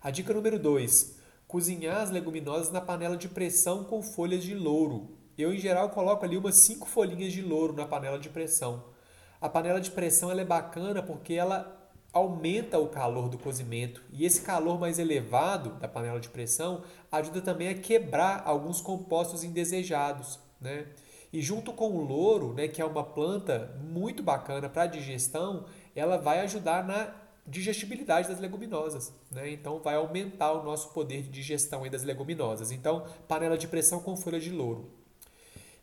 A 0.00 0.10
dica 0.10 0.32
número 0.32 0.58
2: 0.58 1.21
cozinhar 1.52 1.98
as 1.98 2.10
leguminosas 2.10 2.72
na 2.72 2.80
panela 2.80 3.14
de 3.14 3.28
pressão 3.28 3.84
com 3.84 4.02
folhas 4.02 4.42
de 4.42 4.54
louro. 4.54 5.10
Eu, 5.36 5.52
em 5.52 5.58
geral, 5.58 5.90
coloco 5.90 6.24
ali 6.24 6.38
umas 6.38 6.56
5 6.56 6.88
folhinhas 6.88 7.30
de 7.30 7.42
louro 7.42 7.74
na 7.74 7.84
panela 7.84 8.18
de 8.18 8.30
pressão. 8.30 8.84
A 9.38 9.50
panela 9.50 9.78
de 9.78 9.90
pressão 9.90 10.30
ela 10.30 10.40
é 10.40 10.46
bacana 10.46 11.02
porque 11.02 11.34
ela 11.34 11.90
aumenta 12.10 12.78
o 12.78 12.88
calor 12.88 13.28
do 13.28 13.36
cozimento 13.36 14.02
e 14.10 14.24
esse 14.24 14.40
calor 14.40 14.80
mais 14.80 14.98
elevado 14.98 15.74
da 15.78 15.86
panela 15.86 16.18
de 16.18 16.30
pressão 16.30 16.84
ajuda 17.10 17.42
também 17.42 17.68
a 17.68 17.74
quebrar 17.74 18.44
alguns 18.46 18.80
compostos 18.80 19.44
indesejados, 19.44 20.40
né? 20.58 20.86
E 21.30 21.42
junto 21.42 21.72
com 21.74 21.90
o 21.90 22.02
louro, 22.02 22.54
né, 22.54 22.66
que 22.66 22.80
é 22.80 22.84
uma 22.84 23.04
planta 23.04 23.78
muito 23.82 24.22
bacana 24.22 24.70
para 24.70 24.86
digestão, 24.86 25.66
ela 25.94 26.16
vai 26.16 26.40
ajudar 26.40 26.82
na 26.82 27.21
digestibilidade 27.46 28.28
das 28.28 28.38
leguminosas, 28.38 29.12
né? 29.30 29.50
Então 29.50 29.80
vai 29.80 29.96
aumentar 29.96 30.52
o 30.52 30.62
nosso 30.62 30.92
poder 30.92 31.22
de 31.22 31.28
digestão 31.28 31.88
das 31.90 32.02
leguminosas. 32.02 32.70
Então, 32.70 33.04
panela 33.26 33.58
de 33.58 33.66
pressão 33.66 34.00
com 34.00 34.16
folha 34.16 34.38
de 34.38 34.50
louro. 34.50 34.90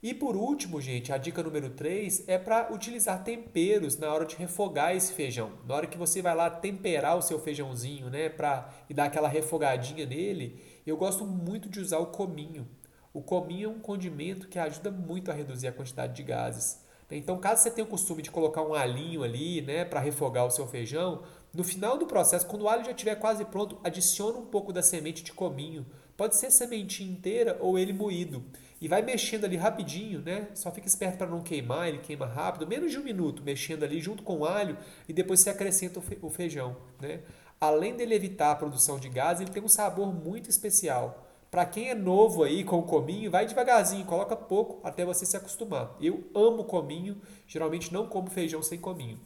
E 0.02 0.14
por 0.14 0.34
último, 0.38 0.80
gente, 0.80 1.12
a 1.12 1.18
dica 1.18 1.44
número 1.44 1.72
3 1.72 2.24
é 2.26 2.38
para 2.38 2.72
utilizar 2.72 3.22
temperos 3.22 3.98
na 3.98 4.14
hora 4.14 4.26
de 4.26 4.38
refogar 4.38 4.96
esse 4.96 5.12
feijão. 5.12 5.52
Na 5.68 5.76
hora 5.76 5.88
que 5.88 5.98
você 5.98 6.22
vai 6.22 6.34
lá 6.34 6.50
temperar 6.50 7.18
o 7.18 7.22
seu 7.22 7.38
feijãozinho, 7.38 8.10
né, 8.10 8.30
para 8.30 8.70
e 8.90 8.94
dar 8.94 9.06
aquela 9.06 9.28
refogadinha 9.28 10.06
nele, 10.06 10.64
eu 10.88 10.96
gosto 10.96 11.26
muito 11.26 11.68
de 11.68 11.82
usar 11.82 11.98
o 11.98 12.06
cominho. 12.08 12.66
O 13.14 13.22
cominho 13.22 13.70
é 13.70 13.74
um 13.74 13.80
condimento 13.80 14.48
que 14.48 14.58
ajuda 14.58 14.90
muito 14.90 15.32
a 15.32 15.34
reduzir 15.34 15.68
a 15.68 15.74
quantidade 15.74 16.14
de 16.14 16.24
gases. 16.24 16.80
Então, 17.12 17.38
caso 17.38 17.64
você 17.64 17.72
tenha 17.72 17.86
o 17.86 17.90
costume 17.90 18.22
de 18.22 18.32
colocar 18.32 18.62
um 18.62 18.74
alinho 18.74 19.24
ali, 19.24 19.62
né, 19.62 19.84
para 19.84 20.00
refogar 20.00 20.46
o 20.46 20.52
seu 20.52 20.66
feijão, 20.68 21.24
no 21.54 21.64
final 21.64 21.98
do 21.98 22.06
processo, 22.06 22.46
quando 22.46 22.64
o 22.64 22.70
alho 22.70 22.86
já 22.86 22.92
estiver 22.92 23.16
quase 23.16 23.44
pronto, 23.46 23.80
adicione 23.84 24.38
um 24.38 24.46
pouco 24.46 24.72
da 24.72 24.84
semente 24.84 25.24
de 25.24 25.34
cominho. 25.34 25.86
Pode 26.16 26.36
ser 26.36 26.52
sementinha 26.52 27.12
inteira 27.12 27.58
ou 27.60 27.80
ele 27.80 27.94
moído 27.94 28.44
e 28.82 28.88
vai 28.88 29.02
mexendo 29.02 29.46
ali 29.46 29.58
rapidinho, 29.58 30.22
né? 30.22 30.50
Só 30.54 30.72
fica 30.72 30.88
esperto 30.88 31.18
para 31.18 31.28
não 31.28 31.42
queimar, 31.42 31.88
ele 31.88 32.00
queima 32.00 32.26
rápido, 32.26 32.68
menos 32.68 32.92
de 32.92 33.00
um 33.00 33.04
minuto 33.04 33.42
mexendo 33.44 33.84
ali 33.84 34.00
junto 34.00 34.22
com 34.22 34.40
o 34.40 34.46
alho 34.46 34.78
e 35.08 35.14
depois 35.14 35.40
você 35.40 35.50
acrescenta 35.50 36.00
o 36.22 36.30
feijão, 36.30 36.78
né? 37.02 37.22
Além 37.60 37.96
dele 37.96 38.16
evitar 38.16 38.52
a 38.52 38.56
produção 38.56 39.00
de 39.00 39.10
gás, 39.10 39.42
ele 39.42 39.50
tem 39.50 39.64
um 39.64 39.68
sabor 39.68 40.14
muito 40.14 40.50
especial. 40.50 41.26
Para 41.52 41.66
quem 41.66 41.90
é 41.90 41.96
novo 41.96 42.44
aí 42.44 42.64
com 42.64 42.78
o 42.78 42.84
cominho, 42.84 43.32
vai 43.32 43.46
devagarzinho, 43.46 44.06
coloca 44.06 44.36
pouco 44.36 44.80
até 44.84 45.04
você 45.04 45.26
se 45.26 45.36
acostumar. 45.36 45.96
Eu 46.00 46.24
amo 46.36 46.64
cominho, 46.64 47.20
geralmente 47.48 47.92
não 47.92 48.08
como 48.08 48.30
feijão 48.30 48.62
sem 48.62 48.80
cominho. 48.80 49.20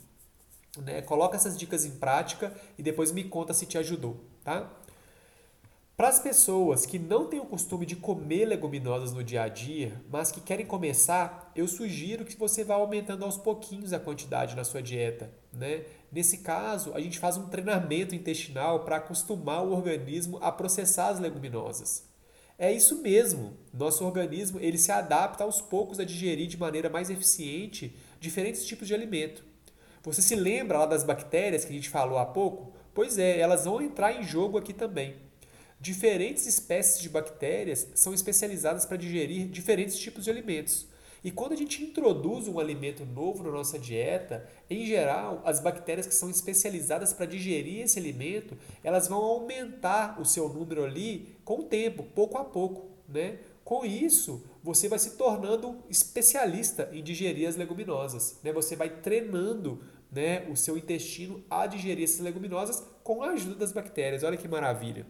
Né? 0.78 1.02
Coloca 1.02 1.36
essas 1.36 1.58
dicas 1.58 1.86
em 1.86 1.92
prática 1.92 2.54
e 2.78 2.84
depois 2.84 3.12
me 3.12 3.24
conta 3.24 3.54
se 3.54 3.66
te 3.66 3.78
ajudou, 3.78 4.24
tá? 4.44 4.70
Para 5.96 6.08
as 6.08 6.20
pessoas 6.20 6.88
que 6.88 6.98
não 6.98 7.28
têm 7.28 7.40
o 7.40 7.46
costume 7.46 7.86
de 7.86 7.96
comer 7.96 8.46
leguminosas 8.46 9.14
no 9.14 9.24
dia 9.24 9.44
a 9.44 9.48
dia, 9.48 10.02
mas 10.10 10.32
que 10.32 10.42
querem 10.42 10.66
começar, 10.66 11.52
eu 11.56 11.68
sugiro 11.68 12.26
que 12.26 12.36
você 12.36 12.64
vá 12.64 12.74
aumentando 12.74 13.24
aos 13.24 13.38
pouquinhos 13.38 13.94
a 13.94 14.00
quantidade 14.00 14.56
na 14.56 14.64
sua 14.64 14.82
dieta. 14.82 15.32
Né? 15.54 15.84
Nesse 16.12 16.40
caso, 16.40 16.94
a 16.96 17.00
gente 17.00 17.20
faz 17.20 17.38
um 17.38 17.48
treinamento 17.48 18.16
intestinal 18.16 18.84
para 18.84 18.96
acostumar 18.96 19.64
o 19.64 19.72
organismo 19.72 20.40
a 20.42 20.52
processar 20.52 21.10
as 21.10 21.20
leguminosas. 21.20 22.04
É 22.58 22.72
isso 22.72 23.04
mesmo. 23.04 23.56
Nosso 23.72 24.04
organismo 24.04 24.60
ele 24.60 24.80
se 24.80 24.92
adapta 24.92 25.44
aos 25.44 25.62
poucos 25.62 26.00
a 26.00 26.04
digerir 26.04 26.48
de 26.48 26.58
maneira 26.58 26.90
mais 26.90 27.12
eficiente 27.12 27.96
diferentes 28.20 28.66
tipos 28.66 28.88
de 28.88 28.96
alimento. 28.96 29.53
Você 30.04 30.22
se 30.22 30.36
lembra 30.36 30.80
lá 30.80 30.86
das 30.86 31.06
bactérias 31.06 31.64
que 31.64 31.72
a 31.72 31.76
gente 31.76 31.90
falou 31.90 32.18
há 32.18 32.26
pouco? 32.26 32.74
Pois 32.94 33.18
é, 33.18 33.40
elas 33.40 33.64
vão 33.64 33.82
entrar 33.82 34.12
em 34.12 34.24
jogo 34.24 34.58
aqui 34.58 34.74
também. 34.74 35.16
Diferentes 35.80 36.46
espécies 36.46 37.02
de 37.02 37.08
bactérias 37.08 37.88
são 37.96 38.14
especializadas 38.14 38.86
para 38.86 38.98
digerir 38.98 39.48
diferentes 39.48 39.98
tipos 39.98 40.26
de 40.26 40.30
alimentos. 40.30 40.88
E 41.24 41.32
quando 41.32 41.54
a 41.54 41.56
gente 41.56 41.82
introduz 41.82 42.50
um 42.50 42.60
alimento 42.60 43.06
novo 43.06 43.44
na 43.44 43.52
nossa 43.52 43.80
dieta, 43.80 44.46
em 44.70 44.86
geral, 44.86 45.42
as 45.46 45.62
bactérias 45.62 46.06
que 46.06 46.14
são 46.14 46.30
especializadas 46.30 47.14
para 47.14 47.26
digerir 47.26 47.82
esse 47.82 47.98
alimento, 47.98 48.58
elas 48.84 49.08
vão 49.08 49.20
aumentar 49.20 50.20
o 50.20 50.26
seu 50.26 50.50
número 50.50 50.84
ali 50.84 51.34
com 51.46 51.60
o 51.60 51.64
tempo, 51.64 52.04
pouco 52.04 52.38
a 52.38 52.44
pouco, 52.44 52.90
né? 53.08 53.40
Com 53.64 53.86
isso, 53.86 54.44
você 54.62 54.90
vai 54.90 55.00
se 55.00 55.12
tornando 55.12 55.78
especialista 55.90 56.90
em 56.92 57.02
digerir 57.02 57.48
as 57.48 57.56
leguminosas, 57.56 58.40
né? 58.44 58.52
Você 58.52 58.76
vai 58.76 58.90
treinando, 58.90 59.82
né, 60.12 60.46
o 60.50 60.56
seu 60.56 60.78
intestino 60.78 61.44
a 61.50 61.66
digerir 61.66 62.04
essas 62.04 62.20
leguminosas 62.20 62.84
com 63.04 63.24
a 63.24 63.32
ajuda 63.32 63.56
das 63.56 63.72
bactérias. 63.72 64.24
Olha 64.24 64.38
que 64.38 64.48
maravilha. 64.48 65.06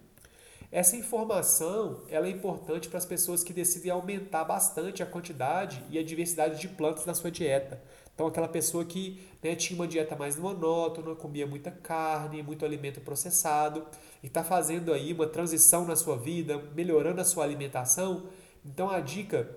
Essa 0.72 0.96
informação 0.96 2.02
ela 2.10 2.26
é 2.26 2.32
importante 2.32 2.90
para 2.90 2.98
as 2.98 3.06
pessoas 3.06 3.44
que 3.44 3.54
decidem 3.54 3.92
aumentar 3.92 4.44
bastante 4.44 5.04
a 5.04 5.06
quantidade 5.06 5.84
e 5.90 6.00
a 6.00 6.04
diversidade 6.04 6.60
de 6.60 6.68
plantas 6.68 7.06
na 7.06 7.14
sua 7.14 7.30
dieta. 7.30 7.80
Então, 8.16 8.28
aquela 8.28 8.48
pessoa 8.48 8.86
que 8.86 9.22
né, 9.44 9.56
tinha 9.56 9.80
uma 9.80 9.88
dieta 9.88 10.16
mais 10.16 10.36
monótona, 10.36 11.16
comia 11.16 11.46
muita 11.46 11.70
carne, 11.70 12.44
muito 12.44 12.64
alimento 12.64 13.02
processado, 13.02 13.86
e 14.22 14.28
está 14.28 14.44
fazendo 14.44 14.94
aí 14.94 15.14
uma 15.14 15.28
transição 15.28 15.86
na 15.86 15.96
sua 15.96 16.16
vida, 16.16 16.58
melhorando 16.76 17.22
a 17.22 17.24
sua 17.24 17.44
alimentação. 17.44 18.24
Então, 18.66 18.90
a 18.90 19.00
dica 19.00 19.50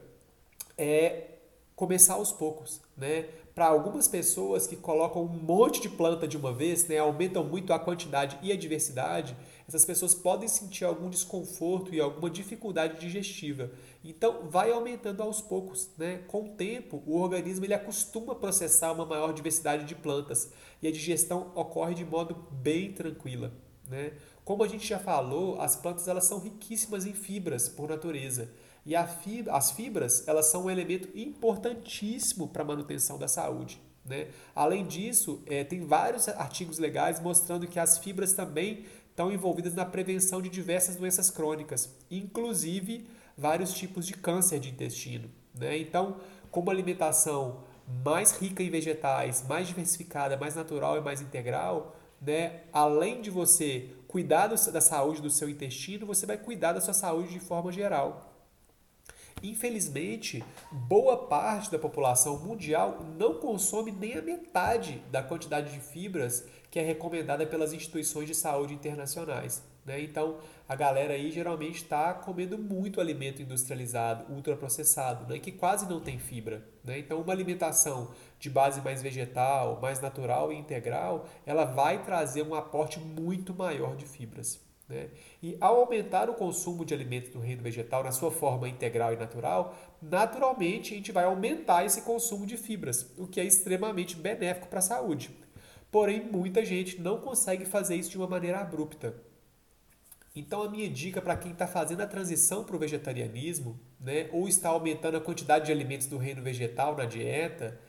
é 0.76 1.36
começar 1.74 2.14
aos 2.14 2.32
poucos, 2.32 2.80
né? 2.96 3.28
Para 3.54 3.68
algumas 3.68 4.06
pessoas 4.06 4.66
que 4.66 4.76
colocam 4.76 5.22
um 5.22 5.28
monte 5.28 5.80
de 5.80 5.88
planta 5.88 6.28
de 6.28 6.36
uma 6.36 6.52
vez, 6.52 6.86
né, 6.88 6.98
aumentam 6.98 7.42
muito 7.42 7.72
a 7.72 7.78
quantidade 7.78 8.38
e 8.42 8.52
a 8.52 8.56
diversidade, 8.56 9.34
essas 9.66 9.82
pessoas 9.82 10.14
podem 10.14 10.46
sentir 10.46 10.84
algum 10.84 11.08
desconforto 11.08 11.94
e 11.94 11.98
alguma 11.98 12.28
dificuldade 12.28 13.00
digestiva. 13.00 13.70
Então, 14.04 14.48
vai 14.50 14.70
aumentando 14.70 15.22
aos 15.22 15.40
poucos. 15.40 15.88
Né? 15.96 16.18
Com 16.28 16.44
o 16.44 16.48
tempo, 16.50 17.02
o 17.06 17.18
organismo 17.18 17.64
ele 17.64 17.72
acostuma 17.72 18.34
processar 18.34 18.92
uma 18.92 19.06
maior 19.06 19.32
diversidade 19.32 19.86
de 19.86 19.94
plantas 19.94 20.50
e 20.82 20.86
a 20.86 20.92
digestão 20.92 21.50
ocorre 21.54 21.94
de 21.94 22.04
modo 22.04 22.34
bem 22.50 22.92
tranquila. 22.92 23.52
Né? 23.88 24.12
Como 24.44 24.62
a 24.62 24.68
gente 24.68 24.86
já 24.86 24.98
falou, 24.98 25.58
as 25.60 25.76
plantas 25.76 26.06
elas 26.08 26.24
são 26.24 26.38
riquíssimas 26.38 27.06
em 27.06 27.14
fibras 27.14 27.70
por 27.70 27.88
natureza. 27.88 28.50
E 28.86 28.94
fibra, 29.04 29.52
as 29.52 29.72
fibras 29.72 30.28
elas 30.28 30.46
são 30.46 30.66
um 30.66 30.70
elemento 30.70 31.08
importantíssimo 31.18 32.46
para 32.46 32.62
a 32.62 32.66
manutenção 32.66 33.18
da 33.18 33.26
saúde. 33.26 33.80
Né? 34.04 34.28
Além 34.54 34.86
disso, 34.86 35.42
é, 35.44 35.64
tem 35.64 35.84
vários 35.84 36.28
artigos 36.28 36.78
legais 36.78 37.18
mostrando 37.18 37.66
que 37.66 37.80
as 37.80 37.98
fibras 37.98 38.32
também 38.32 38.84
estão 39.10 39.32
envolvidas 39.32 39.74
na 39.74 39.84
prevenção 39.84 40.40
de 40.40 40.48
diversas 40.48 40.94
doenças 40.94 41.30
crônicas, 41.30 41.92
inclusive 42.08 43.08
vários 43.36 43.74
tipos 43.74 44.06
de 44.06 44.12
câncer 44.14 44.60
de 44.60 44.70
intestino. 44.70 45.28
Né? 45.52 45.78
Então, 45.78 46.18
com 46.52 46.60
uma 46.60 46.70
alimentação 46.70 47.64
mais 48.04 48.32
rica 48.38 48.62
em 48.62 48.70
vegetais, 48.70 49.44
mais 49.48 49.66
diversificada, 49.66 50.36
mais 50.36 50.54
natural 50.54 50.96
e 50.96 51.00
mais 51.00 51.20
integral, 51.20 51.96
né? 52.20 52.60
além 52.72 53.20
de 53.20 53.30
você 53.30 53.90
cuidar 54.06 54.46
da 54.46 54.80
saúde 54.80 55.20
do 55.20 55.30
seu 55.30 55.48
intestino, 55.48 56.06
você 56.06 56.24
vai 56.24 56.36
cuidar 56.38 56.72
da 56.72 56.80
sua 56.80 56.94
saúde 56.94 57.32
de 57.32 57.40
forma 57.40 57.72
geral. 57.72 58.35
Infelizmente, 59.48 60.42
boa 60.72 61.16
parte 61.28 61.70
da 61.70 61.78
população 61.78 62.36
mundial 62.36 62.98
não 63.16 63.34
consome 63.34 63.92
nem 63.92 64.14
a 64.14 64.22
metade 64.22 65.00
da 65.08 65.22
quantidade 65.22 65.72
de 65.72 65.78
fibras 65.78 66.44
que 66.68 66.80
é 66.80 66.82
recomendada 66.82 67.46
pelas 67.46 67.72
instituições 67.72 68.26
de 68.26 68.34
saúde 68.34 68.74
internacionais. 68.74 69.62
Né? 69.84 70.02
Então, 70.02 70.38
a 70.68 70.74
galera 70.74 71.14
aí 71.14 71.30
geralmente 71.30 71.76
está 71.76 72.12
comendo 72.12 72.58
muito 72.58 73.00
alimento 73.00 73.40
industrializado, 73.40 74.34
ultraprocessado, 74.34 75.32
né? 75.32 75.38
que 75.38 75.52
quase 75.52 75.88
não 75.88 76.00
tem 76.00 76.18
fibra. 76.18 76.66
Né? 76.82 76.98
Então, 76.98 77.20
uma 77.20 77.32
alimentação 77.32 78.10
de 78.40 78.50
base 78.50 78.80
mais 78.80 79.00
vegetal, 79.00 79.78
mais 79.80 80.00
natural 80.00 80.52
e 80.52 80.56
integral, 80.56 81.28
ela 81.46 81.64
vai 81.64 82.02
trazer 82.02 82.42
um 82.42 82.52
aporte 82.52 82.98
muito 82.98 83.54
maior 83.54 83.94
de 83.94 84.06
fibras. 84.06 84.65
Né? 84.88 85.08
E 85.42 85.56
ao 85.60 85.80
aumentar 85.80 86.30
o 86.30 86.34
consumo 86.34 86.84
de 86.84 86.94
alimentos 86.94 87.30
do 87.30 87.40
reino 87.40 87.62
vegetal 87.62 88.04
na 88.04 88.12
sua 88.12 88.30
forma 88.30 88.68
integral 88.68 89.12
e 89.12 89.16
natural, 89.16 89.76
naturalmente 90.00 90.94
a 90.94 90.96
gente 90.96 91.12
vai 91.12 91.24
aumentar 91.24 91.84
esse 91.84 92.02
consumo 92.02 92.46
de 92.46 92.56
fibras, 92.56 93.12
o 93.18 93.26
que 93.26 93.40
é 93.40 93.44
extremamente 93.44 94.16
benéfico 94.16 94.68
para 94.68 94.78
a 94.78 94.82
saúde. 94.82 95.30
Porém, 95.90 96.24
muita 96.24 96.64
gente 96.64 97.00
não 97.00 97.20
consegue 97.20 97.64
fazer 97.64 97.96
isso 97.96 98.10
de 98.10 98.18
uma 98.18 98.28
maneira 98.28 98.60
abrupta. 98.60 99.14
Então, 100.34 100.62
a 100.62 100.68
minha 100.68 100.88
dica 100.88 101.22
para 101.22 101.36
quem 101.36 101.52
está 101.52 101.66
fazendo 101.66 102.02
a 102.02 102.06
transição 102.06 102.62
para 102.62 102.76
o 102.76 102.78
vegetarianismo, 102.78 103.80
né, 103.98 104.28
ou 104.32 104.46
está 104.46 104.68
aumentando 104.68 105.16
a 105.16 105.20
quantidade 105.20 105.66
de 105.66 105.72
alimentos 105.72 106.06
do 106.06 106.18
reino 106.18 106.42
vegetal 106.42 106.94
na 106.94 107.06
dieta, 107.06 107.80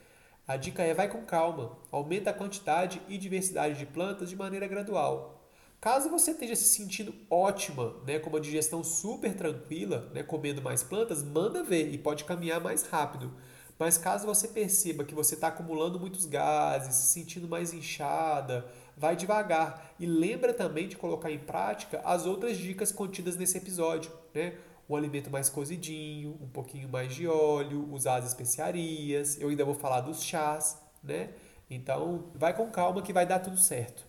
a 0.48 0.56
dica 0.56 0.82
é 0.82 0.94
vai 0.94 1.10
com 1.10 1.24
calma, 1.24 1.77
aumenta 1.92 2.30
a 2.30 2.34
quantidade 2.34 3.01
e 3.10 3.18
diversidade 3.18 3.77
de 3.77 3.86
plantas 3.86 4.30
de 4.30 4.36
maneira 4.38 4.66
gradual. 4.66 5.47
Caso 5.79 6.10
você 6.10 6.31
esteja 6.31 6.55
se 6.55 6.65
sentindo 6.65 7.13
ótima, 7.29 7.96
né, 8.05 8.17
com 8.17 8.29
uma 8.29 8.39
digestão 8.39 8.84
super 8.84 9.36
tranquila, 9.36 10.10
né, 10.13 10.24
comendo 10.24 10.62
mais 10.62 10.81
plantas, 10.81 11.24
manda 11.24 11.63
ver 11.63 11.93
e 11.93 11.98
pode 11.98 12.24
caminhar 12.24 12.60
mais 12.60 12.84
rápido. 12.84 13.31
Mas 13.79 13.96
caso 13.96 14.25
você 14.25 14.48
perceba 14.48 15.03
que 15.03 15.13
você 15.13 15.36
está 15.36 15.50
acumulando 15.50 16.00
muitos 16.00 16.25
gases, 16.25 16.96
se 16.96 17.13
sentindo 17.13 17.48
mais 17.48 17.74
inchada, 17.74 18.65
vai 18.98 19.15
devagar. 19.15 19.93
E 20.00 20.05
lembra 20.07 20.51
também 20.51 20.88
de 20.88 20.98
colocar 20.98 21.29
em 21.29 21.38
prática 21.38 22.01
as 22.03 22.25
outras 22.25 22.57
dicas 22.57 22.91
contidas 22.91 23.38
nesse 23.38 23.57
episódio. 23.57 24.12
Né? 24.34 24.55
Um 24.89 24.96
alimento 24.96 25.29
mais 25.29 25.48
cozidinho, 25.48 26.39
um 26.41 26.48
pouquinho 26.48 26.89
mais 26.89 27.13
de 27.13 27.27
óleo, 27.27 27.88
usar 27.91 28.15
as 28.15 28.25
especiarias. 28.25 29.39
Eu 29.39 29.50
ainda 29.50 29.63
vou 29.63 29.75
falar 29.75 30.01
dos 30.01 30.24
chás. 30.24 30.81
Né? 31.03 31.29
Então, 31.69 32.31
vai 32.34 32.55
com 32.55 32.72
calma 32.72 33.03
que 33.03 33.13
vai 33.13 33.27
dar 33.27 33.39
tudo 33.39 33.60
certo. 33.60 34.07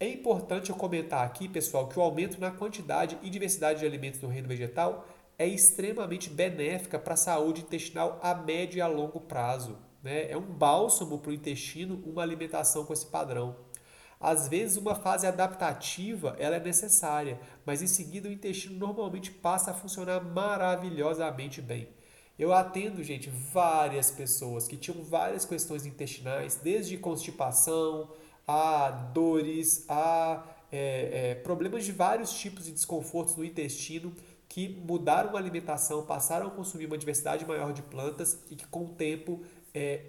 É 0.00 0.08
importante 0.08 0.70
eu 0.70 0.76
comentar 0.76 1.24
aqui, 1.24 1.48
pessoal, 1.48 1.88
que 1.88 1.98
o 1.98 2.02
aumento 2.02 2.40
na 2.40 2.50
quantidade 2.50 3.16
e 3.22 3.30
diversidade 3.30 3.80
de 3.80 3.86
alimentos 3.86 4.20
no 4.20 4.28
reino 4.28 4.48
vegetal 4.48 5.06
é 5.38 5.46
extremamente 5.46 6.28
benéfica 6.28 6.98
para 6.98 7.14
a 7.14 7.16
saúde 7.16 7.62
intestinal 7.62 8.18
a 8.22 8.34
médio 8.34 8.78
e 8.78 8.80
a 8.80 8.86
longo 8.86 9.20
prazo. 9.20 9.78
Né? 10.02 10.30
É 10.30 10.36
um 10.36 10.42
bálsamo 10.42 11.18
para 11.18 11.30
o 11.30 11.34
intestino 11.34 12.02
uma 12.04 12.22
alimentação 12.22 12.84
com 12.84 12.92
esse 12.92 13.06
padrão. 13.06 13.56
Às 14.20 14.48
vezes 14.48 14.76
uma 14.76 14.94
fase 14.94 15.26
adaptativa 15.26 16.36
ela 16.38 16.56
é 16.56 16.60
necessária, 16.60 17.38
mas 17.64 17.82
em 17.82 17.86
seguida 17.86 18.28
o 18.28 18.32
intestino 18.32 18.76
normalmente 18.76 19.30
passa 19.30 19.70
a 19.70 19.74
funcionar 19.74 20.20
maravilhosamente 20.24 21.60
bem. 21.60 21.88
Eu 22.38 22.52
atendo, 22.52 23.02
gente, 23.02 23.30
várias 23.30 24.10
pessoas 24.10 24.66
que 24.66 24.76
tinham 24.76 25.04
várias 25.04 25.44
questões 25.44 25.86
intestinais, 25.86 26.56
desde 26.56 26.98
constipação, 26.98 28.10
a 28.46 28.90
dores, 28.90 29.84
a 29.88 30.44
é, 30.70 31.30
é, 31.30 31.34
problemas 31.36 31.84
de 31.84 31.92
vários 31.92 32.32
tipos 32.32 32.64
de 32.64 32.72
desconfortos 32.72 33.36
no 33.36 33.44
intestino 33.44 34.12
que 34.48 34.68
mudaram 34.68 35.36
a 35.36 35.38
alimentação, 35.38 36.04
passaram 36.04 36.48
a 36.48 36.50
consumir 36.50 36.86
uma 36.86 36.98
diversidade 36.98 37.46
maior 37.46 37.72
de 37.72 37.82
plantas 37.82 38.38
e 38.50 38.56
que 38.56 38.66
com 38.66 38.84
o 38.84 38.88
tempo 38.88 39.42
é, 39.72 40.00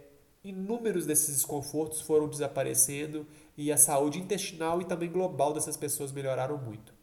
inúmeros 0.43 1.05
desses 1.05 1.35
desconfortos 1.35 2.01
foram 2.01 2.27
desaparecendo 2.27 3.25
e 3.57 3.71
a 3.71 3.77
saúde 3.77 4.19
intestinal 4.19 4.81
e 4.81 4.85
também 4.85 5.11
global 5.11 5.53
dessas 5.53 5.77
pessoas 5.77 6.11
melhoraram 6.11 6.57
muito. 6.57 6.93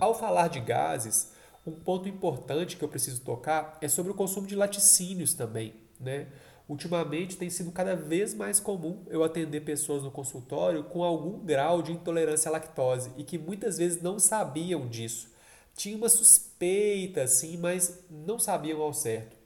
Ao 0.00 0.14
falar 0.14 0.48
de 0.48 0.60
gases, 0.60 1.32
um 1.66 1.72
ponto 1.72 2.08
importante 2.08 2.76
que 2.76 2.84
eu 2.84 2.88
preciso 2.88 3.22
tocar 3.22 3.78
é 3.80 3.88
sobre 3.88 4.12
o 4.12 4.14
consumo 4.14 4.46
de 4.46 4.56
laticínios 4.56 5.32
também, 5.32 5.74
né? 5.98 6.28
Ultimamente 6.66 7.36
tem 7.36 7.50
sido 7.50 7.70
cada 7.70 7.94
vez 7.94 8.32
mais 8.32 8.58
comum 8.58 9.04
eu 9.08 9.22
atender 9.22 9.60
pessoas 9.60 10.02
no 10.02 10.10
consultório 10.10 10.84
com 10.84 11.04
algum 11.04 11.38
grau 11.38 11.82
de 11.82 11.92
intolerância 11.92 12.48
à 12.48 12.52
lactose 12.52 13.10
e 13.18 13.24
que 13.24 13.36
muitas 13.36 13.76
vezes 13.76 14.00
não 14.00 14.18
sabiam 14.18 14.88
disso. 14.88 15.28
Tinha 15.76 15.96
uma 15.96 16.08
suspeita, 16.08 17.26
sim, 17.26 17.58
mas 17.58 18.04
não 18.08 18.38
sabiam 18.38 18.80
ao 18.80 18.94
certo. 18.94 19.36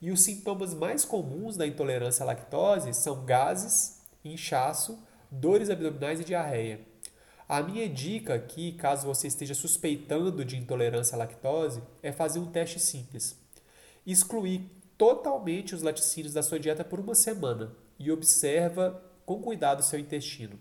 E 0.00 0.10
os 0.10 0.22
sintomas 0.22 0.72
mais 0.72 1.04
comuns 1.04 1.56
da 1.56 1.66
intolerância 1.66 2.22
à 2.22 2.26
lactose 2.26 2.94
são 2.94 3.24
gases, 3.26 4.00
inchaço, 4.24 4.98
dores 5.30 5.68
abdominais 5.68 6.20
e 6.20 6.24
diarreia. 6.24 6.80
A 7.46 7.62
minha 7.62 7.86
dica 7.86 8.34
aqui, 8.34 8.72
caso 8.72 9.06
você 9.06 9.28
esteja 9.28 9.54
suspeitando 9.54 10.44
de 10.44 10.56
intolerância 10.56 11.14
à 11.14 11.18
lactose, 11.18 11.82
é 12.02 12.10
fazer 12.10 12.38
um 12.38 12.50
teste 12.50 12.80
simples. 12.80 13.38
Excluir 14.06 14.70
totalmente 14.96 15.74
os 15.74 15.82
laticínios 15.82 16.34
da 16.34 16.42
sua 16.42 16.58
dieta 16.58 16.84
por 16.84 17.00
uma 17.00 17.14
semana 17.14 17.72
e 17.98 18.10
observa 18.10 19.02
com 19.24 19.40
cuidado 19.40 19.80
o 19.80 19.82
seu 19.82 19.98
intestino. 19.98 20.58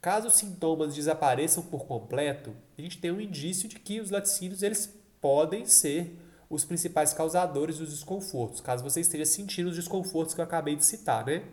Caso 0.00 0.28
os 0.28 0.34
sintomas 0.34 0.94
desapareçam 0.94 1.62
por 1.62 1.86
completo, 1.86 2.54
a 2.76 2.82
gente 2.82 2.98
tem 2.98 3.12
um 3.12 3.20
indício 3.20 3.68
de 3.68 3.78
que 3.78 4.00
os 4.00 4.10
laticínios 4.10 4.62
eles 4.62 4.92
podem 5.20 5.64
ser 5.64 6.18
os 6.50 6.64
principais 6.64 7.14
causadores 7.14 7.78
dos 7.78 7.90
desconfortos, 7.90 8.60
caso 8.60 8.82
você 8.82 9.00
esteja 9.00 9.24
sentindo 9.24 9.70
os 9.70 9.76
desconfortos 9.76 10.34
que 10.34 10.40
eu 10.40 10.44
acabei 10.44 10.76
de 10.76 10.84
citar, 10.84 11.24
né? 11.24 11.44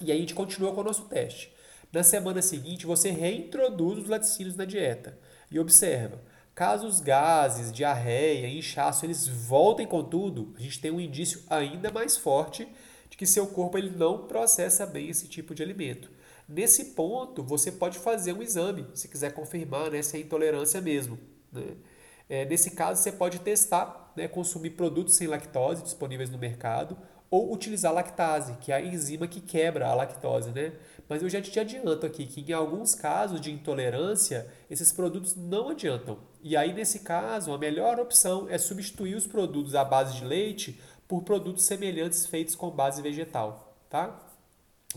E 0.00 0.12
aí 0.12 0.18
a 0.18 0.20
gente 0.20 0.34
continua 0.34 0.72
com 0.72 0.80
o 0.80 0.84
nosso 0.84 1.04
teste. 1.06 1.52
Na 1.92 2.02
semana 2.02 2.40
seguinte, 2.40 2.86
você 2.86 3.10
reintroduz 3.10 3.98
os 3.98 4.08
laticínios 4.08 4.56
na 4.56 4.64
dieta 4.64 5.18
e 5.50 5.58
observa 5.58 6.20
Caso 6.56 6.86
os 6.86 7.00
gases, 7.00 7.70
diarreia, 7.70 8.48
inchaço, 8.48 9.04
eles 9.04 9.28
voltem 9.28 9.86
com 9.86 10.02
tudo, 10.02 10.54
a 10.56 10.60
gente 10.62 10.80
tem 10.80 10.90
um 10.90 10.98
indício 10.98 11.42
ainda 11.50 11.92
mais 11.92 12.16
forte 12.16 12.66
de 13.10 13.16
que 13.18 13.26
seu 13.26 13.46
corpo 13.48 13.76
ele 13.76 13.90
não 13.90 14.26
processa 14.26 14.86
bem 14.86 15.10
esse 15.10 15.28
tipo 15.28 15.54
de 15.54 15.62
alimento. 15.62 16.10
Nesse 16.48 16.94
ponto, 16.94 17.42
você 17.42 17.70
pode 17.70 17.98
fazer 17.98 18.32
um 18.32 18.42
exame, 18.42 18.86
se 18.94 19.06
quiser 19.06 19.34
confirmar 19.34 19.90
né, 19.90 20.00
se 20.00 20.16
é 20.16 20.20
intolerância 20.20 20.80
mesmo. 20.80 21.18
Né? 21.52 21.76
É, 22.26 22.46
nesse 22.46 22.70
caso, 22.70 23.02
você 23.02 23.12
pode 23.12 23.38
testar, 23.40 24.05
né, 24.16 24.28
consumir 24.28 24.70
produtos 24.70 25.14
sem 25.14 25.26
lactose 25.26 25.82
disponíveis 25.82 26.30
no 26.30 26.38
mercado 26.38 26.96
ou 27.30 27.52
utilizar 27.52 27.92
lactase, 27.92 28.56
que 28.60 28.70
é 28.70 28.76
a 28.76 28.80
enzima 28.80 29.26
que 29.26 29.40
quebra 29.40 29.88
a 29.88 29.94
lactose, 29.94 30.50
né? 30.50 30.72
Mas 31.08 31.22
eu 31.22 31.28
já 31.28 31.40
te 31.40 31.58
adianto 31.58 32.06
aqui 32.06 32.26
que 32.26 32.40
em 32.40 32.52
alguns 32.52 32.94
casos 32.94 33.40
de 33.40 33.50
intolerância, 33.50 34.46
esses 34.70 34.92
produtos 34.92 35.34
não 35.34 35.70
adiantam. 35.70 36.18
E 36.42 36.56
aí, 36.56 36.72
nesse 36.72 37.00
caso, 37.00 37.52
a 37.52 37.58
melhor 37.58 37.98
opção 37.98 38.46
é 38.48 38.58
substituir 38.58 39.14
os 39.14 39.26
produtos 39.26 39.74
à 39.74 39.84
base 39.84 40.16
de 40.16 40.24
leite 40.24 40.80
por 41.08 41.22
produtos 41.22 41.64
semelhantes 41.64 42.26
feitos 42.26 42.54
com 42.54 42.70
base 42.70 43.02
vegetal, 43.02 43.76
tá? 43.88 44.20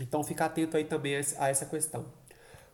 Então, 0.00 0.24
fica 0.24 0.46
atento 0.46 0.76
aí 0.76 0.84
também 0.84 1.16
a 1.16 1.48
essa 1.48 1.66
questão. 1.66 2.06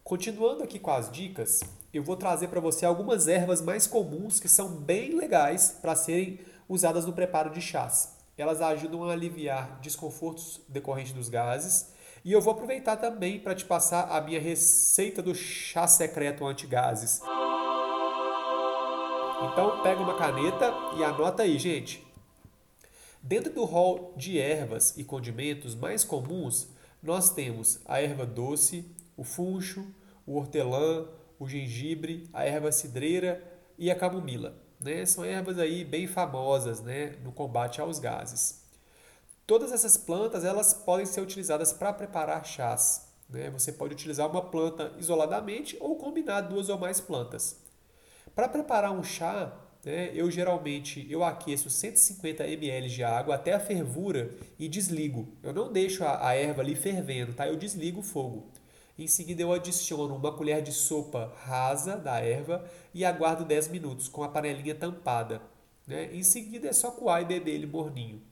Continuando 0.04 0.62
aqui 0.62 0.78
com 0.78 0.92
as 0.92 1.10
dicas, 1.10 1.60
eu 1.96 2.02
vou 2.02 2.16
trazer 2.16 2.48
para 2.48 2.60
você 2.60 2.84
algumas 2.86 3.28
ervas 3.28 3.60
mais 3.60 3.86
comuns 3.86 4.38
que 4.38 4.48
são 4.48 4.68
bem 4.68 5.14
legais 5.14 5.76
para 5.80 5.96
serem 5.96 6.38
usadas 6.68 7.04
no 7.04 7.12
preparo 7.12 7.50
de 7.50 7.60
chás 7.60 8.16
elas 8.36 8.60
ajudam 8.60 9.04
a 9.04 9.12
aliviar 9.12 9.80
desconfortos 9.80 10.60
decorrentes 10.68 11.12
dos 11.12 11.28
gases. 11.28 11.92
E 12.24 12.32
eu 12.32 12.40
vou 12.40 12.52
aproveitar 12.52 12.96
também 12.96 13.40
para 13.40 13.54
te 13.54 13.64
passar 13.64 14.10
a 14.10 14.20
minha 14.20 14.40
receita 14.40 15.22
do 15.22 15.34
chá 15.34 15.86
secreto 15.86 16.44
anti-gases. 16.44 17.20
Então 19.42 19.82
pega 19.82 20.00
uma 20.00 20.16
caneta 20.16 20.72
e 20.98 21.04
anota 21.04 21.44
aí, 21.44 21.58
gente. 21.58 22.04
Dentro 23.22 23.52
do 23.52 23.64
rol 23.64 24.12
de 24.16 24.38
ervas 24.38 24.96
e 24.96 25.04
condimentos 25.04 25.74
mais 25.74 26.04
comuns, 26.04 26.68
nós 27.02 27.30
temos 27.30 27.80
a 27.86 28.00
erva 28.00 28.26
doce, 28.26 28.84
o 29.16 29.24
funcho, 29.24 29.86
o 30.26 30.36
hortelã, 30.36 31.06
o 31.38 31.48
gengibre, 31.48 32.28
a 32.32 32.44
erva 32.44 32.72
cidreira 32.72 33.42
e 33.78 33.90
a 33.90 33.94
camomila 33.94 34.66
né, 34.80 35.04
são 35.06 35.24
ervas 35.24 35.58
aí 35.58 35.84
bem 35.84 36.06
famosas 36.06 36.80
né, 36.80 37.16
no 37.22 37.32
combate 37.32 37.80
aos 37.80 37.98
gases. 37.98 38.64
Todas 39.46 39.72
essas 39.72 39.96
plantas 39.96 40.44
elas 40.44 40.74
podem 40.74 41.06
ser 41.06 41.20
utilizadas 41.20 41.72
para 41.72 41.92
preparar 41.92 42.44
chás. 42.44 43.08
Né? 43.28 43.50
Você 43.50 43.72
pode 43.72 43.94
utilizar 43.94 44.28
uma 44.28 44.42
planta 44.42 44.92
isoladamente 44.98 45.76
ou 45.80 45.96
combinar 45.96 46.42
duas 46.42 46.68
ou 46.68 46.78
mais 46.78 47.00
plantas. 47.00 47.56
Para 48.34 48.48
preparar 48.48 48.92
um 48.92 49.02
chá, 49.02 49.52
né, 49.84 50.10
eu 50.14 50.30
geralmente 50.30 51.06
eu 51.10 51.22
aqueço 51.22 51.70
150 51.70 52.44
ml 52.44 52.88
de 52.88 53.04
água 53.04 53.36
até 53.36 53.52
a 53.54 53.60
fervura 53.60 54.30
e 54.58 54.68
desligo. 54.68 55.28
Eu 55.42 55.52
não 55.52 55.72
deixo 55.72 56.04
a, 56.04 56.28
a 56.28 56.34
erva 56.34 56.60
ali 56.60 56.74
fervendo, 56.74 57.32
tá? 57.32 57.46
Eu 57.46 57.56
desligo 57.56 58.00
o 58.00 58.02
fogo. 58.02 58.50
Em 58.98 59.06
seguida, 59.06 59.42
eu 59.42 59.52
adiciono 59.52 60.16
uma 60.16 60.32
colher 60.32 60.62
de 60.62 60.72
sopa 60.72 61.30
rasa 61.44 61.96
da 61.96 62.18
erva 62.18 62.64
e 62.94 63.04
aguardo 63.04 63.44
10 63.44 63.68
minutos 63.68 64.08
com 64.08 64.22
a 64.22 64.28
panelinha 64.28 64.74
tampada. 64.74 65.42
Né? 65.86 66.14
Em 66.14 66.22
seguida, 66.22 66.68
é 66.68 66.72
só 66.72 66.90
coar 66.90 67.20
e 67.20 67.26
beber 67.26 67.54
ele 67.54 67.66
morninho. 67.66 68.22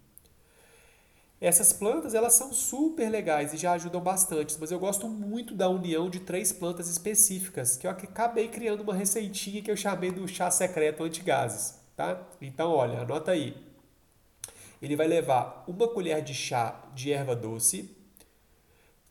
Essas 1.39 1.75
plantas 1.75 2.15
elas 2.15 2.33
são 2.33 2.55
super 2.55 3.11
legais 3.11 3.53
e 3.53 3.59
já 3.59 3.73
ajudam 3.73 4.01
bastante, 4.01 4.57
mas 4.59 4.71
eu 4.71 4.79
gosto 4.79 5.07
muito 5.07 5.55
da 5.55 5.69
união 5.69 6.09
de 6.09 6.21
três 6.21 6.51
plantas 6.51 6.89
específicas, 6.89 7.77
que 7.77 7.87
eu 7.87 7.91
acabei 7.91 8.49
criando 8.49 8.81
uma 8.81 8.95
receitinha 8.95 9.61
que 9.61 9.71
eu 9.71 9.77
chamei 9.77 10.11
do 10.11 10.27
chá 10.27 10.51
secreto 10.51 11.05
anti-gases. 11.05 11.79
Tá? 11.95 12.27
Então, 12.41 12.71
olha, 12.71 13.01
anota 13.01 13.33
aí. 13.33 13.55
Ele 14.81 14.97
vai 14.97 15.07
levar 15.07 15.63
uma 15.69 15.87
colher 15.87 16.23
de 16.23 16.33
chá 16.33 16.91
de 16.95 17.13
erva 17.13 17.37
doce, 17.37 17.95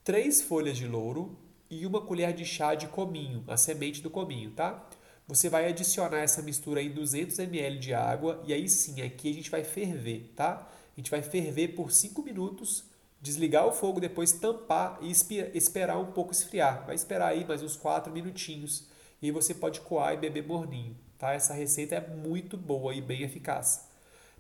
três 0.04 0.42
folhas 0.42 0.76
de 0.76 0.88
louro, 0.88 1.38
e 1.80 1.86
uma 1.86 2.02
colher 2.02 2.34
de 2.34 2.46
chá 2.46 2.76
de 2.76 2.88
cominho, 2.88 3.44
a 3.48 3.58
semente 3.58 4.02
do 4.02 4.10
cominho, 4.10 4.52
tá? 4.52 4.88
Você 5.28 5.50
vai 5.50 5.68
adicionar 5.68 6.20
essa 6.20 6.42
mistura 6.42 6.82
em 6.82 6.92
200 6.92 7.40
ml 7.40 7.80
de 7.80 7.94
água 7.94 8.44
e 8.46 8.54
aí 8.54 8.68
sim, 8.68 9.02
aqui 9.02 9.30
a 9.30 9.34
gente 9.34 9.50
vai 9.50 9.64
ferver, 9.64 10.32
tá? 10.36 10.68
A 10.96 11.00
gente 11.00 11.10
vai 11.10 11.22
ferver 11.22 11.70
por 11.70 11.92
5 11.92 12.22
minutos, 12.22 12.84
desligar 13.22 13.66
o 13.66 13.72
fogo, 13.72 14.00
depois 14.00 14.34
tampar 14.34 15.00
e 15.02 15.12
esperar 15.56 15.98
um 15.98 16.12
pouco 16.12 16.34
esfriar. 16.34 16.86
Vai 16.86 16.96
esperar 16.96 17.30
aí 17.30 17.46
mais 17.46 17.64
uns 17.64 17.78
4 17.78 18.12
minutinhos 18.12 18.86
e 19.22 19.32
você 19.32 19.54
pode 19.54 19.80
coar 19.82 20.14
e 20.14 20.18
beber 20.18 20.46
morninho, 20.46 20.96
tá? 21.18 21.34
Essa 21.34 21.54
receita 21.54 21.96
é 21.96 22.08
muito 22.16 22.58
boa 22.58 22.94
e 22.94 23.02
bem 23.02 23.24
eficaz. 23.24 23.88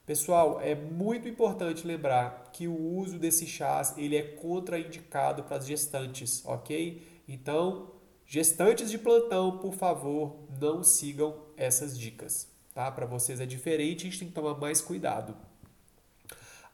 Pessoal, 0.05 0.59
é 0.61 0.75
muito 0.75 1.29
importante 1.29 1.87
lembrar 1.87 2.49
que 2.51 2.67
o 2.67 2.77
uso 2.77 3.17
desse 3.17 3.47
chás 3.47 3.93
ele 3.97 4.17
é 4.17 4.21
contraindicado 4.21 5.43
para 5.43 5.55
as 5.55 5.65
gestantes, 5.65 6.43
ok? 6.45 7.01
Então, 7.27 7.91
gestantes 8.25 8.91
de 8.91 8.97
plantão, 8.97 9.57
por 9.57 9.73
favor, 9.73 10.39
não 10.59 10.83
sigam 10.83 11.45
essas 11.55 11.97
dicas, 11.97 12.47
tá? 12.73 12.91
Para 12.91 13.05
vocês 13.05 13.39
é 13.39 13.45
diferente, 13.45 14.01
a 14.01 14.09
gente 14.09 14.19
tem 14.19 14.27
que 14.27 14.33
tomar 14.33 14.55
mais 14.55 14.81
cuidado. 14.81 15.35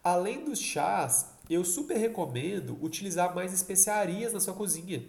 Além 0.02 0.44
dos 0.44 0.58
chás, 0.58 1.30
eu 1.48 1.64
super 1.64 1.96
recomendo 1.96 2.78
utilizar 2.82 3.34
mais 3.34 3.52
especiarias 3.52 4.32
na 4.32 4.40
sua 4.40 4.54
cozinha. 4.54 5.04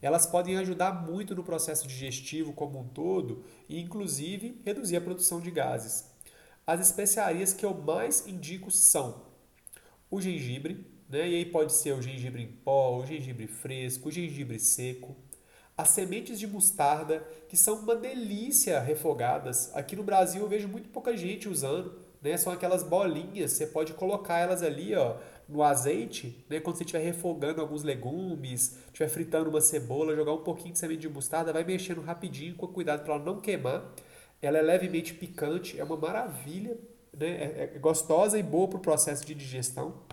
Elas 0.00 0.26
podem 0.26 0.56
ajudar 0.58 1.04
muito 1.04 1.34
no 1.34 1.42
processo 1.42 1.88
digestivo 1.88 2.52
como 2.52 2.78
um 2.78 2.88
todo 2.88 3.44
e, 3.68 3.80
inclusive, 3.80 4.60
reduzir 4.64 4.96
a 4.96 5.00
produção 5.00 5.40
de 5.40 5.50
gases. 5.50 6.04
As 6.66 6.80
especiarias 6.80 7.52
que 7.52 7.64
eu 7.64 7.74
mais 7.74 8.26
indico 8.26 8.70
são 8.70 9.22
o 10.10 10.20
gengibre, 10.20 10.86
né? 11.08 11.28
e 11.28 11.36
aí 11.36 11.44
pode 11.44 11.72
ser 11.72 11.92
o 11.92 12.02
gengibre 12.02 12.42
em 12.42 12.46
pó, 12.46 12.98
o 12.98 13.06
gengibre 13.06 13.46
fresco, 13.46 14.08
o 14.08 14.12
gengibre 14.12 14.58
seco, 14.58 15.16
as 15.76 15.88
sementes 15.88 16.38
de 16.38 16.46
mostarda, 16.46 17.26
que 17.48 17.56
são 17.56 17.76
uma 17.76 17.94
delícia 17.94 18.80
refogadas. 18.80 19.70
Aqui 19.74 19.94
no 19.94 20.02
Brasil 20.02 20.40
eu 20.40 20.48
vejo 20.48 20.68
muito 20.68 20.88
pouca 20.88 21.16
gente 21.16 21.48
usando, 21.48 21.98
né? 22.22 22.36
São 22.36 22.52
aquelas 22.52 22.82
bolinhas, 22.82 23.52
você 23.52 23.66
pode 23.66 23.92
colocar 23.92 24.38
elas 24.38 24.62
ali, 24.62 24.94
ó, 24.94 25.16
no 25.46 25.62
azeite, 25.62 26.44
né? 26.48 26.60
Quando 26.60 26.76
você 26.76 26.84
estiver 26.84 27.04
refogando 27.04 27.60
alguns 27.60 27.82
legumes, 27.82 28.78
estiver 28.86 29.08
fritando 29.08 29.50
uma 29.50 29.60
cebola, 29.60 30.16
jogar 30.16 30.32
um 30.32 30.42
pouquinho 30.42 30.72
de 30.72 30.78
semente 30.78 31.02
de 31.02 31.08
mostarda, 31.10 31.52
vai 31.52 31.62
mexendo 31.62 32.00
rapidinho, 32.00 32.56
com 32.56 32.66
cuidado 32.68 33.04
para 33.04 33.14
ela 33.14 33.24
não 33.24 33.40
queimar. 33.40 33.92
Ela 34.40 34.58
é 34.58 34.62
levemente 34.62 35.12
picante, 35.12 35.78
é 35.78 35.84
uma 35.84 35.96
maravilha, 35.96 36.78
né? 37.12 37.28
é, 37.28 37.72
é 37.74 37.78
gostosa 37.78 38.38
e 38.38 38.42
boa 38.42 38.66
para 38.66 38.78
o 38.78 38.80
processo 38.80 39.26
de 39.26 39.34
digestão. 39.34 40.05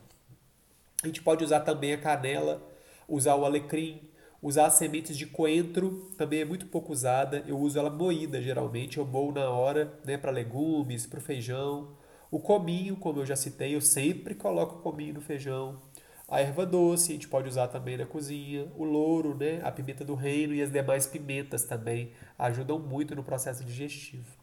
A 1.04 1.08
gente 1.08 1.22
pode 1.22 1.44
usar 1.44 1.60
também 1.60 1.92
a 1.92 1.98
canela, 1.98 2.66
usar 3.10 3.36
o 3.36 3.44
alecrim, 3.44 4.10
usar 4.42 4.68
as 4.68 4.76
sementes 4.76 5.18
de 5.18 5.26
coentro, 5.26 6.10
também 6.18 6.40
é 6.40 6.46
muito 6.46 6.66
pouco 6.68 6.94
usada. 6.94 7.44
Eu 7.46 7.60
uso 7.60 7.78
ela 7.78 7.90
moída 7.90 8.42
geralmente, 8.42 8.98
eu 8.98 9.06
moo 9.06 9.34
na 9.34 9.50
hora, 9.50 10.00
né, 10.06 10.18
para 10.18 10.32
legumes, 10.32 11.06
para 11.06 11.20
o 11.20 11.22
feijão. 11.22 11.98
O 12.32 12.40
cominho, 12.40 12.96
como 12.96 13.20
eu 13.20 13.26
já 13.26 13.36
citei, 13.36 13.76
eu 13.76 13.82
sempre 13.82 14.34
coloco 14.34 14.78
o 14.78 14.82
cominho 14.82 15.16
no 15.16 15.22
feijão. 15.22 15.82
A 16.26 16.40
erva 16.40 16.66
doce 16.66 17.12
a 17.12 17.16
gente 17.16 17.28
pode 17.28 17.50
usar 17.50 17.68
também 17.68 17.98
na 17.98 18.06
cozinha, 18.06 18.72
o 18.78 18.86
louro, 18.86 19.36
né, 19.36 19.60
a 19.62 19.72
pimenta 19.74 20.06
do 20.06 20.16
reino 20.16 20.54
e 20.54 20.62
as 20.62 20.72
demais 20.72 21.06
pimentas 21.06 21.66
também 21.66 22.14
ajudam 22.40 22.80
muito 22.80 23.14
no 23.14 23.24
processo 23.26 23.62
digestivo. 23.66 24.43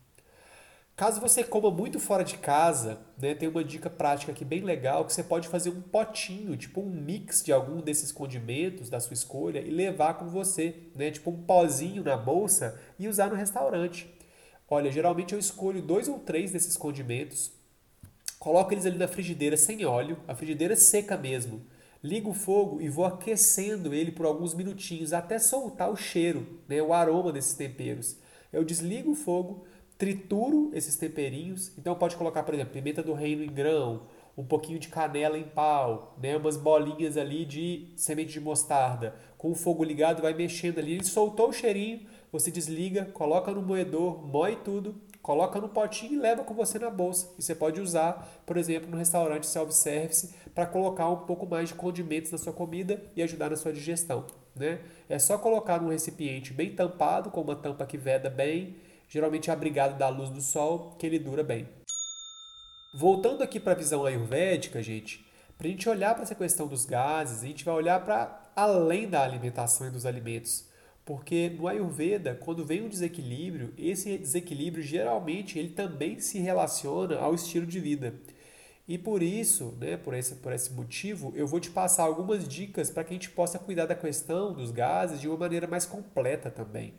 Caso 1.00 1.18
você 1.18 1.42
coma 1.42 1.70
muito 1.70 1.98
fora 1.98 2.22
de 2.22 2.36
casa, 2.36 2.98
né, 3.16 3.34
tem 3.34 3.48
uma 3.48 3.64
dica 3.64 3.88
prática 3.88 4.32
aqui 4.32 4.44
bem 4.44 4.60
legal 4.60 5.02
que 5.06 5.14
você 5.14 5.22
pode 5.22 5.48
fazer 5.48 5.70
um 5.70 5.80
potinho, 5.80 6.54
tipo 6.58 6.82
um 6.82 6.90
mix 6.90 7.42
de 7.42 7.50
algum 7.54 7.80
desses 7.80 8.12
condimentos 8.12 8.90
da 8.90 9.00
sua 9.00 9.14
escolha 9.14 9.60
e 9.60 9.70
levar 9.70 10.18
com 10.18 10.28
você, 10.28 10.74
né, 10.94 11.10
tipo 11.10 11.30
um 11.30 11.42
pozinho 11.42 12.04
na 12.04 12.18
bolsa 12.18 12.78
e 12.98 13.08
usar 13.08 13.30
no 13.30 13.34
restaurante. 13.34 14.14
Olha, 14.68 14.92
geralmente 14.92 15.32
eu 15.32 15.38
escolho 15.38 15.80
dois 15.80 16.06
ou 16.06 16.18
três 16.18 16.52
desses 16.52 16.76
condimentos, 16.76 17.50
coloco 18.38 18.74
eles 18.74 18.84
ali 18.84 18.98
na 18.98 19.08
frigideira 19.08 19.56
sem 19.56 19.86
óleo, 19.86 20.18
a 20.28 20.34
frigideira 20.34 20.76
seca 20.76 21.16
mesmo. 21.16 21.62
Ligo 22.04 22.28
o 22.28 22.34
fogo 22.34 22.78
e 22.78 22.90
vou 22.90 23.06
aquecendo 23.06 23.94
ele 23.94 24.12
por 24.12 24.26
alguns 24.26 24.52
minutinhos 24.52 25.14
até 25.14 25.38
soltar 25.38 25.90
o 25.90 25.96
cheiro, 25.96 26.60
né, 26.68 26.82
o 26.82 26.92
aroma 26.92 27.32
desses 27.32 27.54
temperos. 27.54 28.18
Eu 28.52 28.64
desligo 28.64 29.12
o 29.12 29.16
fogo, 29.16 29.64
trituro 30.00 30.70
esses 30.72 30.96
temperinhos. 30.96 31.70
Então 31.78 31.94
pode 31.94 32.16
colocar, 32.16 32.42
por 32.42 32.54
exemplo, 32.54 32.72
pimenta 32.72 33.02
do 33.02 33.12
reino 33.12 33.44
em 33.44 33.52
grão, 33.52 34.04
um 34.36 34.44
pouquinho 34.44 34.78
de 34.78 34.88
canela 34.88 35.36
em 35.36 35.44
pau, 35.44 36.16
né, 36.20 36.36
umas 36.36 36.56
bolinhas 36.56 37.18
ali 37.18 37.44
de 37.44 37.92
semente 37.96 38.32
de 38.32 38.40
mostarda. 38.40 39.14
Com 39.36 39.50
o 39.50 39.54
fogo 39.54 39.84
ligado, 39.84 40.22
vai 40.22 40.32
mexendo 40.32 40.78
ali. 40.78 40.94
Ele 40.94 41.04
soltou 41.04 41.50
o 41.50 41.52
cheirinho, 41.52 42.00
você 42.32 42.50
desliga, 42.50 43.04
coloca 43.04 43.52
no 43.52 43.60
moedor, 43.60 44.26
moe 44.26 44.56
tudo 44.56 44.94
Coloca 45.22 45.60
no 45.60 45.68
potinho 45.68 46.14
e 46.14 46.16
leva 46.16 46.42
com 46.42 46.54
você 46.54 46.78
na 46.78 46.88
bolsa. 46.88 47.30
E 47.38 47.42
você 47.42 47.54
pode 47.54 47.80
usar, 47.80 48.42
por 48.46 48.56
exemplo, 48.56 48.90
no 48.90 48.96
restaurante 48.96 49.46
self-service 49.46 50.34
para 50.54 50.66
colocar 50.66 51.08
um 51.10 51.18
pouco 51.26 51.46
mais 51.46 51.68
de 51.68 51.74
condimentos 51.74 52.32
na 52.32 52.38
sua 52.38 52.52
comida 52.52 53.02
e 53.14 53.22
ajudar 53.22 53.50
na 53.50 53.56
sua 53.56 53.72
digestão. 53.72 54.24
Né? 54.56 54.80
É 55.08 55.18
só 55.18 55.36
colocar 55.36 55.80
num 55.80 55.90
recipiente 55.90 56.54
bem 56.54 56.74
tampado, 56.74 57.30
com 57.30 57.42
uma 57.42 57.54
tampa 57.54 57.84
que 57.84 57.98
veda 57.98 58.30
bem, 58.30 58.76
geralmente 59.10 59.50
abrigado 59.50 59.98
da 59.98 60.08
luz 60.08 60.30
do 60.30 60.40
sol, 60.40 60.94
que 60.96 61.04
ele 61.04 61.18
dura 61.18 61.42
bem. 61.42 61.68
Voltando 62.94 63.42
aqui 63.42 63.60
para 63.60 63.72
a 63.72 63.76
visão 63.76 64.06
ayurvédica, 64.06 64.82
gente, 64.82 65.26
para 65.58 65.66
a 65.66 65.70
gente 65.70 65.88
olhar 65.88 66.14
para 66.14 66.22
essa 66.22 66.34
questão 66.34 66.66
dos 66.66 66.86
gases, 66.86 67.42
a 67.42 67.46
gente 67.46 67.64
vai 67.64 67.74
olhar 67.74 68.02
para 68.02 68.50
além 68.56 69.08
da 69.08 69.22
alimentação 69.22 69.86
e 69.86 69.90
dos 69.90 70.06
alimentos. 70.06 70.70
Porque 71.04 71.50
no 71.50 71.66
Ayurveda, 71.66 72.36
quando 72.36 72.64
vem 72.64 72.82
um 72.82 72.88
desequilíbrio, 72.88 73.74
esse 73.76 74.16
desequilíbrio 74.16 74.82
geralmente 74.82 75.58
ele 75.58 75.70
também 75.70 76.20
se 76.20 76.38
relaciona 76.38 77.18
ao 77.18 77.34
estilo 77.34 77.66
de 77.66 77.80
vida. 77.80 78.14
E 78.86 78.96
por 78.96 79.22
isso, 79.22 79.76
né, 79.80 79.96
por, 79.96 80.14
esse, 80.14 80.36
por 80.36 80.52
esse 80.52 80.72
motivo, 80.72 81.32
eu 81.34 81.46
vou 81.46 81.58
te 81.58 81.70
passar 81.70 82.04
algumas 82.04 82.46
dicas 82.46 82.90
para 82.90 83.02
que 83.02 83.10
a 83.10 83.14
gente 83.14 83.30
possa 83.30 83.58
cuidar 83.58 83.86
da 83.86 83.94
questão 83.94 84.52
dos 84.52 84.70
gases 84.70 85.20
de 85.20 85.28
uma 85.28 85.36
maneira 85.36 85.66
mais 85.66 85.84
completa 85.84 86.50
também. 86.50 86.94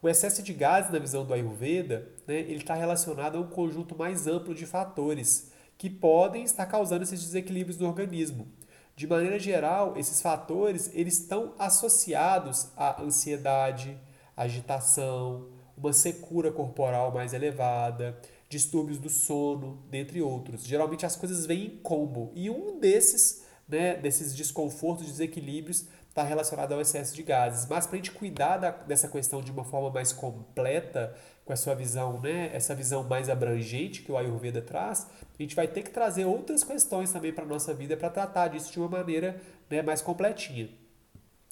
O 0.00 0.08
excesso 0.08 0.42
de 0.42 0.52
gases 0.52 0.92
na 0.92 0.98
visão 0.98 1.24
do 1.24 1.34
Ayurveda, 1.34 2.08
né, 2.26 2.38
ele 2.38 2.58
está 2.58 2.74
relacionado 2.74 3.36
a 3.36 3.40
um 3.40 3.48
conjunto 3.48 3.96
mais 3.96 4.28
amplo 4.28 4.54
de 4.54 4.64
fatores 4.64 5.50
que 5.76 5.90
podem 5.90 6.44
estar 6.44 6.66
causando 6.66 7.02
esses 7.02 7.20
desequilíbrios 7.20 7.78
no 7.78 7.86
organismo. 7.88 8.46
De 8.94 9.06
maneira 9.06 9.38
geral, 9.38 9.96
esses 9.96 10.22
fatores 10.22 10.90
eles 10.94 11.18
estão 11.18 11.54
associados 11.58 12.68
à 12.76 13.02
ansiedade, 13.02 13.98
agitação, 14.36 15.48
uma 15.76 15.92
secura 15.92 16.52
corporal 16.52 17.12
mais 17.12 17.32
elevada, 17.32 18.20
distúrbios 18.48 18.98
do 18.98 19.10
sono, 19.10 19.82
dentre 19.90 20.22
outros. 20.22 20.64
Geralmente 20.64 21.06
as 21.06 21.16
coisas 21.16 21.44
vêm 21.44 21.66
em 21.66 21.76
combo 21.78 22.30
e 22.34 22.48
um 22.48 22.78
desses, 22.78 23.44
né, 23.68 23.96
desses 23.96 24.34
desconfortos, 24.34 25.06
desequilíbrios 25.06 25.86
está 26.18 26.22
relacionado 26.22 26.72
ao 26.72 26.80
excesso 26.80 27.14
de 27.14 27.22
gases. 27.22 27.66
Mas 27.68 27.86
para 27.86 27.94
a 27.94 27.98
gente 27.98 28.10
cuidar 28.10 28.56
da, 28.56 28.70
dessa 28.70 29.08
questão 29.08 29.40
de 29.40 29.52
uma 29.52 29.64
forma 29.64 29.90
mais 29.90 30.12
completa, 30.12 31.14
com 31.44 31.52
a 31.52 31.56
sua 31.56 31.74
visão, 31.74 32.20
né, 32.20 32.50
essa 32.52 32.74
visão 32.74 33.04
mais 33.04 33.30
abrangente 33.30 34.02
que 34.02 34.12
o 34.12 34.18
Ayurveda 34.18 34.60
traz, 34.60 35.06
a 35.38 35.42
gente 35.42 35.56
vai 35.56 35.66
ter 35.66 35.82
que 35.82 35.90
trazer 35.90 36.24
outras 36.26 36.62
questões 36.64 37.12
também 37.12 37.32
para 37.32 37.44
a 37.44 37.46
nossa 37.46 37.72
vida 37.72 37.96
para 37.96 38.10
tratar 38.10 38.48
disso 38.48 38.70
de 38.70 38.78
uma 38.78 38.88
maneira 38.88 39.40
né, 39.70 39.80
mais 39.80 40.02
completinha. 40.02 40.68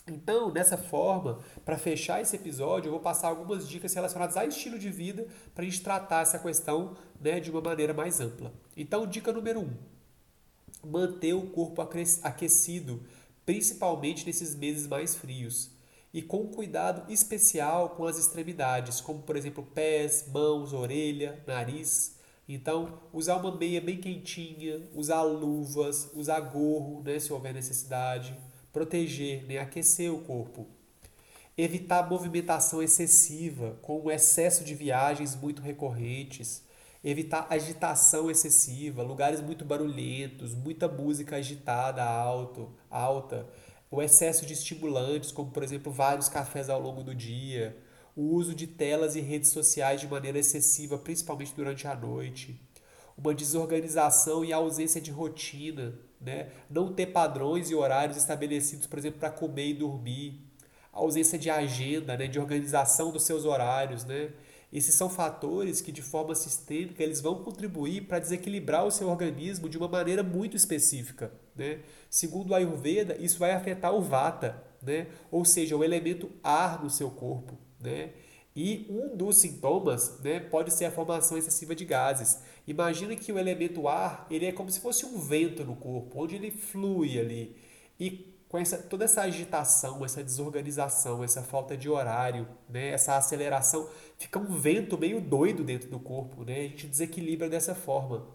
Então, 0.09 0.51
dessa 0.53 0.77
forma, 0.77 1.41
para 1.65 1.79
fechar 1.79 2.21
esse 2.21 2.37
episódio, 2.37 2.89
eu 2.89 2.93
vou 2.93 3.01
passar 3.01 3.29
algumas 3.29 3.69
dicas 3.69 3.93
relacionadas 3.95 4.37
ao 4.37 4.47
estilo 4.47 4.79
de 4.79 4.91
vida 4.91 5.27
para 5.55 5.65
a 5.65 5.65
gente 5.65 5.83
tratar 5.83 6.23
essa 6.23 6.39
questão 6.39 6.97
né, 7.21 7.41
de 7.41 7.51
uma 7.51 7.61
maneira 7.61 7.95
mais 7.95 8.21
ampla. 8.21 8.53
Então, 8.77 9.07
dica 9.07 9.33
número 9.33 9.61
1: 9.61 9.63
um, 9.65 9.77
manter 10.89 11.33
o 11.33 11.47
corpo 11.47 11.83
aquecido, 12.23 13.03
principalmente 13.47 14.27
nesses 14.27 14.57
meses 14.57 14.89
mais 14.89 15.15
frios 15.15 15.71
e 16.13 16.21
com 16.21 16.49
cuidado 16.49 17.11
especial 17.11 17.91
com 17.91 18.05
as 18.05 18.19
extremidades, 18.19 19.01
como 19.01 19.23
por 19.23 19.37
exemplo 19.37 19.63
pés, 19.63 20.27
mãos, 20.33 20.73
orelha, 20.73 21.43
nariz. 21.47 22.17
Então, 22.49 23.01
usar 23.13 23.37
uma 23.37 23.57
meia 23.57 23.81
bem 23.81 23.99
quentinha, 23.99 24.83
usar 24.95 25.23
luvas, 25.23 26.11
usar 26.15 26.41
gorro, 26.41 27.03
né, 27.03 27.19
se 27.19 27.33
houver 27.33 27.53
necessidade, 27.55 28.37
proteger, 28.73 29.45
né, 29.47 29.59
aquecer 29.59 30.13
o 30.13 30.23
corpo. 30.23 30.67
Evitar 31.57 32.09
movimentação 32.09 32.83
excessiva, 32.83 33.79
com 33.83 34.01
o 34.01 34.11
excesso 34.11 34.65
de 34.65 34.75
viagens 34.75 35.35
muito 35.35 35.63
recorrentes. 35.63 36.63
Evitar 37.09 37.47
agitação 37.49 38.29
excessiva, 38.29 39.01
lugares 39.01 39.41
muito 39.41 39.65
barulhentos, 39.65 40.55
muita 40.55 40.89
música 40.89 41.37
agitada, 41.37 42.03
alto, 42.03 42.69
alta 42.91 43.47
o 43.89 44.03
excesso 44.03 44.45
de 44.45 44.53
estimulantes, 44.53 45.31
como 45.31 45.53
por 45.53 45.63
exemplo 45.63 45.93
vários 45.93 46.29
cafés 46.29 46.69
ao 46.69 46.81
longo 46.81 47.05
do 47.05 47.15
dia, 47.15 47.77
o 48.17 48.35
uso 48.35 48.55
de 48.55 48.67
telas 48.67 49.15
e 49.15 49.21
redes 49.21 49.51
sociais 49.51 50.01
de 50.01 50.09
maneira 50.09 50.39
excessiva, 50.39 50.99
principalmente 50.99 51.55
durante 51.55 51.87
a 51.87 51.95
noite, 51.95 52.61
uma 53.17 53.33
desorganização 53.33 54.45
e 54.45 54.53
ausência 54.53 55.01
de 55.01 55.13
rotina, 55.13 55.95
né? 56.21 56.51
não 56.69 56.93
ter 56.93 57.07
padrões 57.07 57.71
e 57.71 57.75
horários 57.75 58.17
estabelecidos, 58.17 58.87
por 58.89 58.99
exemplo, 58.99 59.21
para 59.21 59.31
comer 59.31 59.69
e 59.69 59.75
dormir, 59.75 60.41
ausência 60.93 61.39
de 61.39 61.51
agenda, 61.51 62.17
né, 62.17 62.27
de 62.27 62.41
organização 62.41 63.13
dos 63.13 63.23
seus 63.23 63.45
horários, 63.45 64.05
né? 64.05 64.31
Esses 64.73 64.95
são 64.95 65.09
fatores 65.09 65.81
que, 65.81 65.93
de 65.93 66.03
forma 66.03 66.35
sistêmica, 66.35 67.03
eles 67.03 67.21
vão 67.21 67.43
contribuir 67.43 68.03
para 68.03 68.19
desequilibrar 68.19 68.85
o 68.85 68.91
seu 68.91 69.09
organismo 69.09 69.69
de 69.69 69.79
uma 69.79 69.89
maneira 69.89 70.23
muito 70.23 70.57
específica. 70.57 71.33
Né? 71.55 71.81
Segundo 72.11 72.51
o 72.51 72.55
Ayurveda, 72.55 73.17
isso 73.19 73.39
vai 73.39 73.53
afetar 73.53 73.95
o 73.95 74.03
Vata, 74.03 74.63
né? 74.83 75.07
ou 75.31 75.45
seja, 75.45 75.77
o 75.77 75.85
elemento 75.85 76.31
ar 76.43 76.83
no 76.83 76.91
seu 76.91 77.11
corpo. 77.11 77.57
Né? 77.81 78.11
E 78.57 78.87
um 78.89 79.17
dos 79.17 79.39
sintomas 79.39 80.19
né, 80.21 80.41
pode 80.41 80.73
ser 80.73 80.87
a 80.87 80.91
formação 80.91 81.37
excessiva 81.37 81.75
de 81.75 81.85
gases. 81.85 82.41
Imagina 82.67 83.15
que 83.15 83.31
o 83.31 83.39
elemento 83.39 83.87
ar 83.87 84.27
ele 84.31 84.47
é 84.47 84.53
como 84.53 84.71
se 84.71 84.81
fosse 84.81 85.07
um 85.07 85.19
vento 85.19 85.65
no 85.65 85.77
corpo, 85.77 86.23
onde 86.23 86.35
ele 86.35 86.51
flui 86.51 87.21
ali. 87.21 87.55
E 88.01 88.36
com 88.57 88.61
essa, 88.63 88.79
toda 88.79 89.05
essa 89.05 89.21
agitação, 89.21 90.03
essa 90.03 90.25
desorganização, 90.25 91.23
essa 91.23 91.43
falta 91.43 91.77
de 91.77 91.91
horário, 91.91 92.49
né, 92.67 92.89
essa 92.89 93.15
aceleração, 93.15 93.87
fica 94.17 94.39
um 94.39 94.59
vento 94.59 94.97
meio 94.97 95.21
doido 95.21 95.63
dentro 95.63 95.91
do 95.91 96.01
corpo, 96.01 96.43
né? 96.43 96.61
A 96.61 96.63
gente 96.63 96.87
desequilibra 96.87 97.51
dessa 97.51 97.75
forma. 97.75 98.27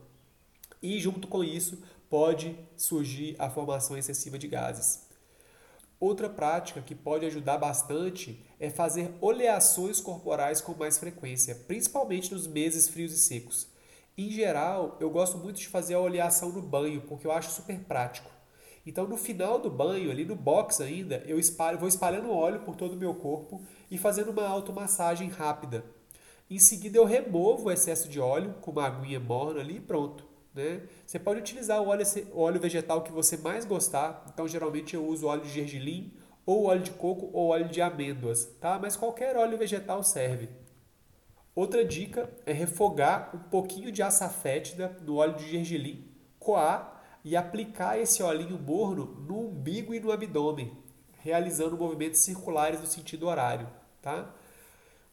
E 0.80 1.00
junto 1.00 1.28
com 1.28 1.44
isso 1.44 1.82
pode 2.08 2.56
surgir 2.78 3.36
a 3.40 3.50
formação 3.50 3.98
excessiva 3.98 4.38
de 4.38 4.48
gases. 4.48 5.08
Outra 6.00 6.30
prática 6.30 6.82
que 6.82 6.94
pode 6.94 7.26
ajudar 7.26 7.58
bastante 7.58 8.46
é 8.60 8.70
fazer 8.70 9.12
oleações 9.22 10.00
corporais 10.00 10.62
com 10.62 10.76
mais 10.76 11.00
frequência, 11.00 11.56
principalmente 11.68 12.32
nos 12.32 12.46
meses 12.46 12.88
frios 12.88 13.12
e 13.12 13.18
secos. 13.18 13.68
Em 14.16 14.30
geral, 14.30 14.98
eu 15.00 15.10
gosto 15.10 15.40
muito 15.40 15.60
de 15.60 15.68
fazer 15.68 15.96
a 15.96 16.00
oleação 16.00 16.52
no 16.52 16.62
banho, 16.62 17.02
porque 17.02 17.26
eu 17.26 17.32
acho 17.32 17.50
super 17.50 17.80
prático. 17.80 18.31
Então, 18.86 19.08
no 19.08 19.16
final 19.16 19.60
do 19.60 19.70
banho, 19.70 20.10
ali 20.10 20.26
no 20.26 20.36
box 20.36 20.82
ainda, 20.82 21.24
eu 21.28 21.38
espalho, 21.38 21.78
vou 21.78 21.88
espalhando 21.88 22.32
óleo 22.32 22.62
por 22.62 22.76
todo 22.76 22.94
o 22.94 22.98
meu 22.98 23.14
corpo 23.14 23.62
e 23.90 23.98
fazendo 23.98 24.32
uma 24.32 24.48
automassagem 24.48 25.30
rápida. 25.30 25.86
Em 26.50 26.60
seguida, 26.60 26.98
eu 26.98 27.06
removo 27.06 27.68
o 27.68 27.72
excesso 27.72 28.10
de 28.10 28.20
óleo 28.20 28.56
com 28.60 28.72
uma 28.72 28.86
aguinha 28.86 29.20
morna 29.20 29.62
ali 29.62 29.78
e 29.78 29.80
pronto. 29.80 30.26
Né? 30.54 30.82
Você 31.06 31.20
pode 31.20 31.40
utilizar 31.40 31.82
o 31.82 31.88
óleo, 31.88 32.06
óleo 32.34 32.60
vegetal 32.60 33.04
que 33.04 33.12
você 33.12 33.38
mais 33.38 33.66
gostar. 33.66 34.26
Então, 34.34 34.48
geralmente, 34.48 34.96
eu 34.96 35.06
uso 35.06 35.28
óleo 35.28 35.44
de 35.44 35.50
gergelim, 35.50 36.12
ou 36.46 36.66
óleo 36.66 36.82
de 36.82 36.92
coco, 36.92 37.30
ou 37.32 37.50
óleo 37.50 37.70
de 37.70 37.82
amêndoas. 37.82 38.46
Tá? 38.60 38.80
Mas 38.80 38.98
qualquer 38.98 39.38
óleo 39.38 39.58
vegetal 39.58 40.04
serve. 40.04 40.50
Outra 41.54 41.86
dica 41.86 42.30
é 42.46 42.52
refogar 42.52 43.30
um 43.36 43.50
pouquinho 43.50 43.92
de 43.92 44.02
açafétida 44.02 44.98
no 45.06 45.18
óleo 45.18 45.36
de 45.36 45.50
gergelim, 45.50 46.10
coar 46.40 46.91
e 47.24 47.36
aplicar 47.36 48.00
esse 48.00 48.24
olhinho 48.24 48.58
morno 48.58 49.06
no 49.28 49.48
umbigo 49.48 49.94
e 49.94 50.00
no 50.00 50.12
abdômen, 50.12 50.76
realizando 51.20 51.78
movimentos 51.78 52.22
circulares 52.22 52.80
no 52.80 52.88
sentido 52.88 53.28
horário, 53.28 53.68
tá? 54.02 54.34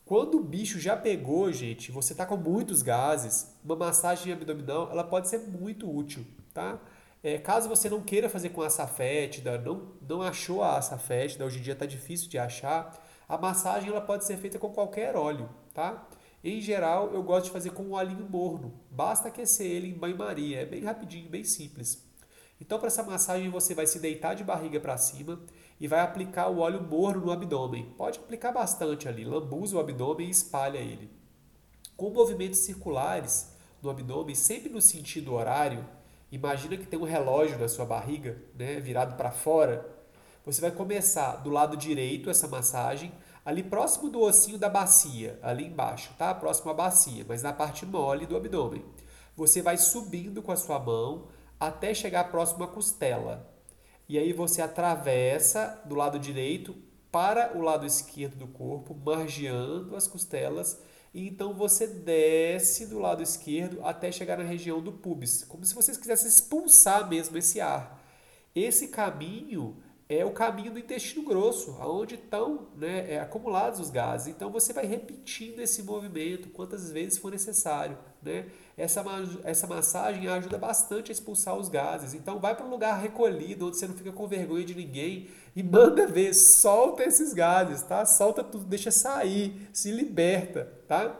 Quando 0.08 0.38
o 0.38 0.42
bicho 0.42 0.80
já 0.80 0.96
pegou, 0.96 1.52
gente, 1.52 1.92
você 1.92 2.14
está 2.14 2.24
com 2.24 2.36
muitos 2.36 2.80
gases, 2.80 3.54
uma 3.62 3.76
massagem 3.76 4.32
abdominal 4.32 4.90
ela 4.90 5.04
pode 5.04 5.28
ser 5.28 5.38
muito 5.38 5.94
útil, 5.94 6.26
tá? 6.54 6.80
É, 7.22 7.36
caso 7.36 7.68
você 7.68 7.90
não 7.90 8.00
queira 8.00 8.30
fazer 8.30 8.48
com 8.48 8.62
a 8.62 8.70
safétida, 8.70 9.58
não, 9.58 9.92
não 10.00 10.22
achou 10.22 10.64
a 10.64 10.80
safétida, 10.80 11.44
hoje 11.44 11.58
em 11.58 11.62
dia 11.62 11.74
está 11.74 11.84
difícil 11.84 12.30
de 12.30 12.38
achar, 12.38 12.98
a 13.28 13.36
massagem 13.36 13.90
ela 13.90 14.00
pode 14.00 14.24
ser 14.24 14.38
feita 14.38 14.58
com 14.58 14.70
qualquer 14.70 15.14
óleo, 15.14 15.50
tá? 15.74 16.07
Em 16.42 16.60
geral, 16.60 17.12
eu 17.12 17.22
gosto 17.22 17.46
de 17.46 17.50
fazer 17.50 17.70
com 17.70 17.82
um 17.82 17.92
olhinho 17.92 18.28
morno. 18.28 18.72
Basta 18.90 19.28
aquecer 19.28 19.66
ele 19.66 19.88
em 19.88 19.94
banho-maria. 19.94 20.60
É 20.60 20.66
bem 20.66 20.84
rapidinho, 20.84 21.28
bem 21.28 21.42
simples. 21.42 22.06
Então, 22.60 22.78
para 22.78 22.88
essa 22.88 23.02
massagem, 23.02 23.50
você 23.50 23.74
vai 23.74 23.86
se 23.86 23.98
deitar 23.98 24.34
de 24.34 24.44
barriga 24.44 24.80
para 24.80 24.96
cima 24.96 25.40
e 25.80 25.86
vai 25.86 26.00
aplicar 26.00 26.48
o 26.48 26.58
óleo 26.58 26.82
morno 26.82 27.26
no 27.26 27.32
abdômen. 27.32 27.92
Pode 27.96 28.18
aplicar 28.18 28.52
bastante 28.52 29.08
ali, 29.08 29.24
lambuza 29.24 29.76
o 29.76 29.80
abdômen 29.80 30.26
e 30.26 30.30
espalha 30.30 30.78
ele. 30.78 31.10
Com 31.96 32.10
movimentos 32.10 32.60
circulares 32.60 33.52
no 33.82 33.90
abdômen, 33.90 34.34
sempre 34.34 34.68
no 34.68 34.80
sentido 34.80 35.34
horário, 35.34 35.84
imagina 36.30 36.76
que 36.76 36.86
tem 36.86 36.98
um 36.98 37.04
relógio 37.04 37.58
na 37.58 37.68
sua 37.68 37.84
barriga, 37.84 38.36
né, 38.54 38.80
virado 38.80 39.16
para 39.16 39.30
fora. 39.30 39.88
Você 40.44 40.60
vai 40.60 40.70
começar 40.70 41.36
do 41.36 41.50
lado 41.50 41.76
direito 41.76 42.30
essa 42.30 42.48
massagem, 42.48 43.12
ali 43.48 43.62
próximo 43.62 44.10
do 44.10 44.20
ossinho 44.20 44.58
da 44.58 44.68
bacia, 44.68 45.38
ali 45.40 45.64
embaixo, 45.64 46.12
tá? 46.18 46.34
Próximo 46.34 46.70
à 46.70 46.74
bacia, 46.74 47.24
mas 47.26 47.42
na 47.42 47.50
parte 47.50 47.86
mole 47.86 48.26
do 48.26 48.36
abdômen. 48.36 48.84
Você 49.34 49.62
vai 49.62 49.78
subindo 49.78 50.42
com 50.42 50.52
a 50.52 50.56
sua 50.56 50.78
mão 50.78 51.28
até 51.58 51.94
chegar 51.94 52.30
próximo 52.30 52.62
à 52.64 52.68
costela. 52.68 53.50
E 54.06 54.18
aí 54.18 54.34
você 54.34 54.60
atravessa 54.60 55.80
do 55.86 55.94
lado 55.94 56.18
direito 56.18 56.76
para 57.10 57.56
o 57.56 57.62
lado 57.62 57.86
esquerdo 57.86 58.36
do 58.36 58.48
corpo, 58.48 58.94
margeando 58.94 59.96
as 59.96 60.06
costelas, 60.06 60.78
e 61.14 61.26
então 61.26 61.54
você 61.54 61.86
desce 61.86 62.84
do 62.84 62.98
lado 62.98 63.22
esquerdo 63.22 63.80
até 63.82 64.12
chegar 64.12 64.36
na 64.36 64.44
região 64.44 64.82
do 64.82 64.92
pubis, 64.92 65.42
como 65.44 65.64
se 65.64 65.74
vocês 65.74 65.96
quisessem 65.96 66.28
expulsar 66.28 67.08
mesmo 67.08 67.38
esse 67.38 67.62
ar. 67.62 67.98
Esse 68.54 68.88
caminho 68.88 69.78
é 70.08 70.24
o 70.24 70.30
caminho 70.30 70.72
do 70.72 70.78
intestino 70.78 71.22
grosso, 71.22 71.76
aonde 71.78 72.14
estão 72.14 72.68
né, 72.74 73.12
é, 73.12 73.20
acumulados 73.20 73.78
os 73.78 73.90
gases. 73.90 74.28
Então 74.28 74.50
você 74.50 74.72
vai 74.72 74.86
repetindo 74.86 75.60
esse 75.60 75.82
movimento 75.82 76.48
quantas 76.48 76.90
vezes 76.90 77.18
for 77.18 77.30
necessário. 77.30 77.98
Né? 78.22 78.46
Essa, 78.76 79.04
essa 79.44 79.66
massagem 79.66 80.26
ajuda 80.26 80.56
bastante 80.56 81.10
a 81.10 81.12
expulsar 81.12 81.56
os 81.56 81.68
gases. 81.68 82.14
Então 82.14 82.38
vai 82.38 82.56
para 82.56 82.64
um 82.64 82.70
lugar 82.70 82.98
recolhido, 82.98 83.66
onde 83.66 83.76
você 83.76 83.86
não 83.86 83.94
fica 83.94 84.10
com 84.10 84.26
vergonha 84.26 84.64
de 84.64 84.74
ninguém 84.74 85.28
e 85.54 85.62
manda 85.62 86.06
ver, 86.06 86.32
solta 86.32 87.04
esses 87.04 87.34
gases, 87.34 87.82
tá? 87.82 88.06
Solta 88.06 88.42
tudo, 88.42 88.64
deixa 88.64 88.90
sair, 88.90 89.68
se 89.74 89.90
liberta, 89.90 90.72
tá? 90.86 91.14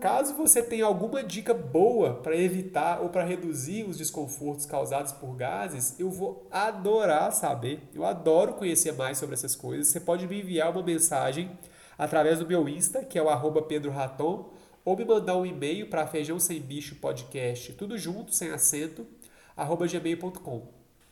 Caso 0.00 0.32
você 0.32 0.62
tenha 0.62 0.86
alguma 0.86 1.22
dica 1.22 1.52
boa 1.52 2.14
para 2.14 2.34
evitar 2.34 3.02
ou 3.02 3.10
para 3.10 3.22
reduzir 3.22 3.84
os 3.84 3.98
desconfortos 3.98 4.64
causados 4.64 5.12
por 5.12 5.36
gases, 5.36 5.94
eu 6.00 6.10
vou 6.10 6.48
adorar 6.50 7.30
saber. 7.32 7.82
Eu 7.94 8.06
adoro 8.06 8.54
conhecer 8.54 8.92
mais 8.92 9.18
sobre 9.18 9.34
essas 9.34 9.54
coisas. 9.54 9.88
Você 9.88 10.00
pode 10.00 10.26
me 10.26 10.40
enviar 10.40 10.70
uma 10.70 10.82
mensagem 10.82 11.50
através 11.98 12.38
do 12.38 12.46
meu 12.46 12.66
Insta, 12.66 13.04
que 13.04 13.18
é 13.18 13.22
o 13.22 13.28
arroba 13.28 13.60
Pedro 13.60 13.90
Raton, 13.90 14.50
ou 14.86 14.96
me 14.96 15.04
mandar 15.04 15.36
um 15.36 15.44
e-mail 15.44 15.90
para 15.90 16.06
feijão 16.06 16.40
sem 16.40 16.58
bicho 16.62 16.94
podcast, 16.94 17.74
tudo 17.74 17.98
junto, 17.98 18.34
sem 18.34 18.50
acento, 18.50 19.06
gmail.com. 19.54 20.66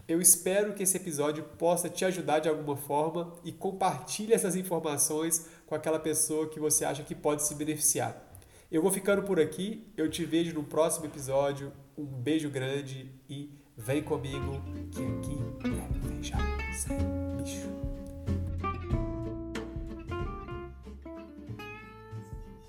Eu 0.09 0.19
espero 0.19 0.73
que 0.73 0.85
esse 0.85 0.97
episódio 0.97 1.45
possa 1.59 1.91
te 1.91 2.07
ajudar 2.07 2.39
de 2.39 2.49
alguma 2.49 2.75
forma 2.75 3.35
e 3.45 3.53
compartilhe 3.53 4.33
essas 4.33 4.57
informações 4.57 5.47
com 5.67 5.75
aquela 5.75 5.99
pessoa 5.99 6.49
que 6.49 6.59
você 6.59 6.87
acha 6.87 7.03
que 7.03 7.15
pode 7.15 7.43
se 7.43 7.55
beneficiar. 7.55 8.28
Eu 8.71 8.83
vou 8.83 8.91
ficando 8.91 9.23
por 9.23 9.41
aqui. 9.41 9.87
Eu 9.97 10.11
te 10.11 10.25
vejo 10.27 10.53
no 10.55 10.63
próximo 10.63 11.07
episódio. 11.07 11.73
Um 11.97 12.05
beijo 12.05 12.51
grande 12.51 13.11
e 13.29 13.51
vem 13.77 14.03
comigo 14.03 14.63
que 14.91 15.03
aqui 15.03 15.39
é 15.65 16.09
viajar 16.09 16.75
sem 16.75 16.99
bicho. 17.39 17.98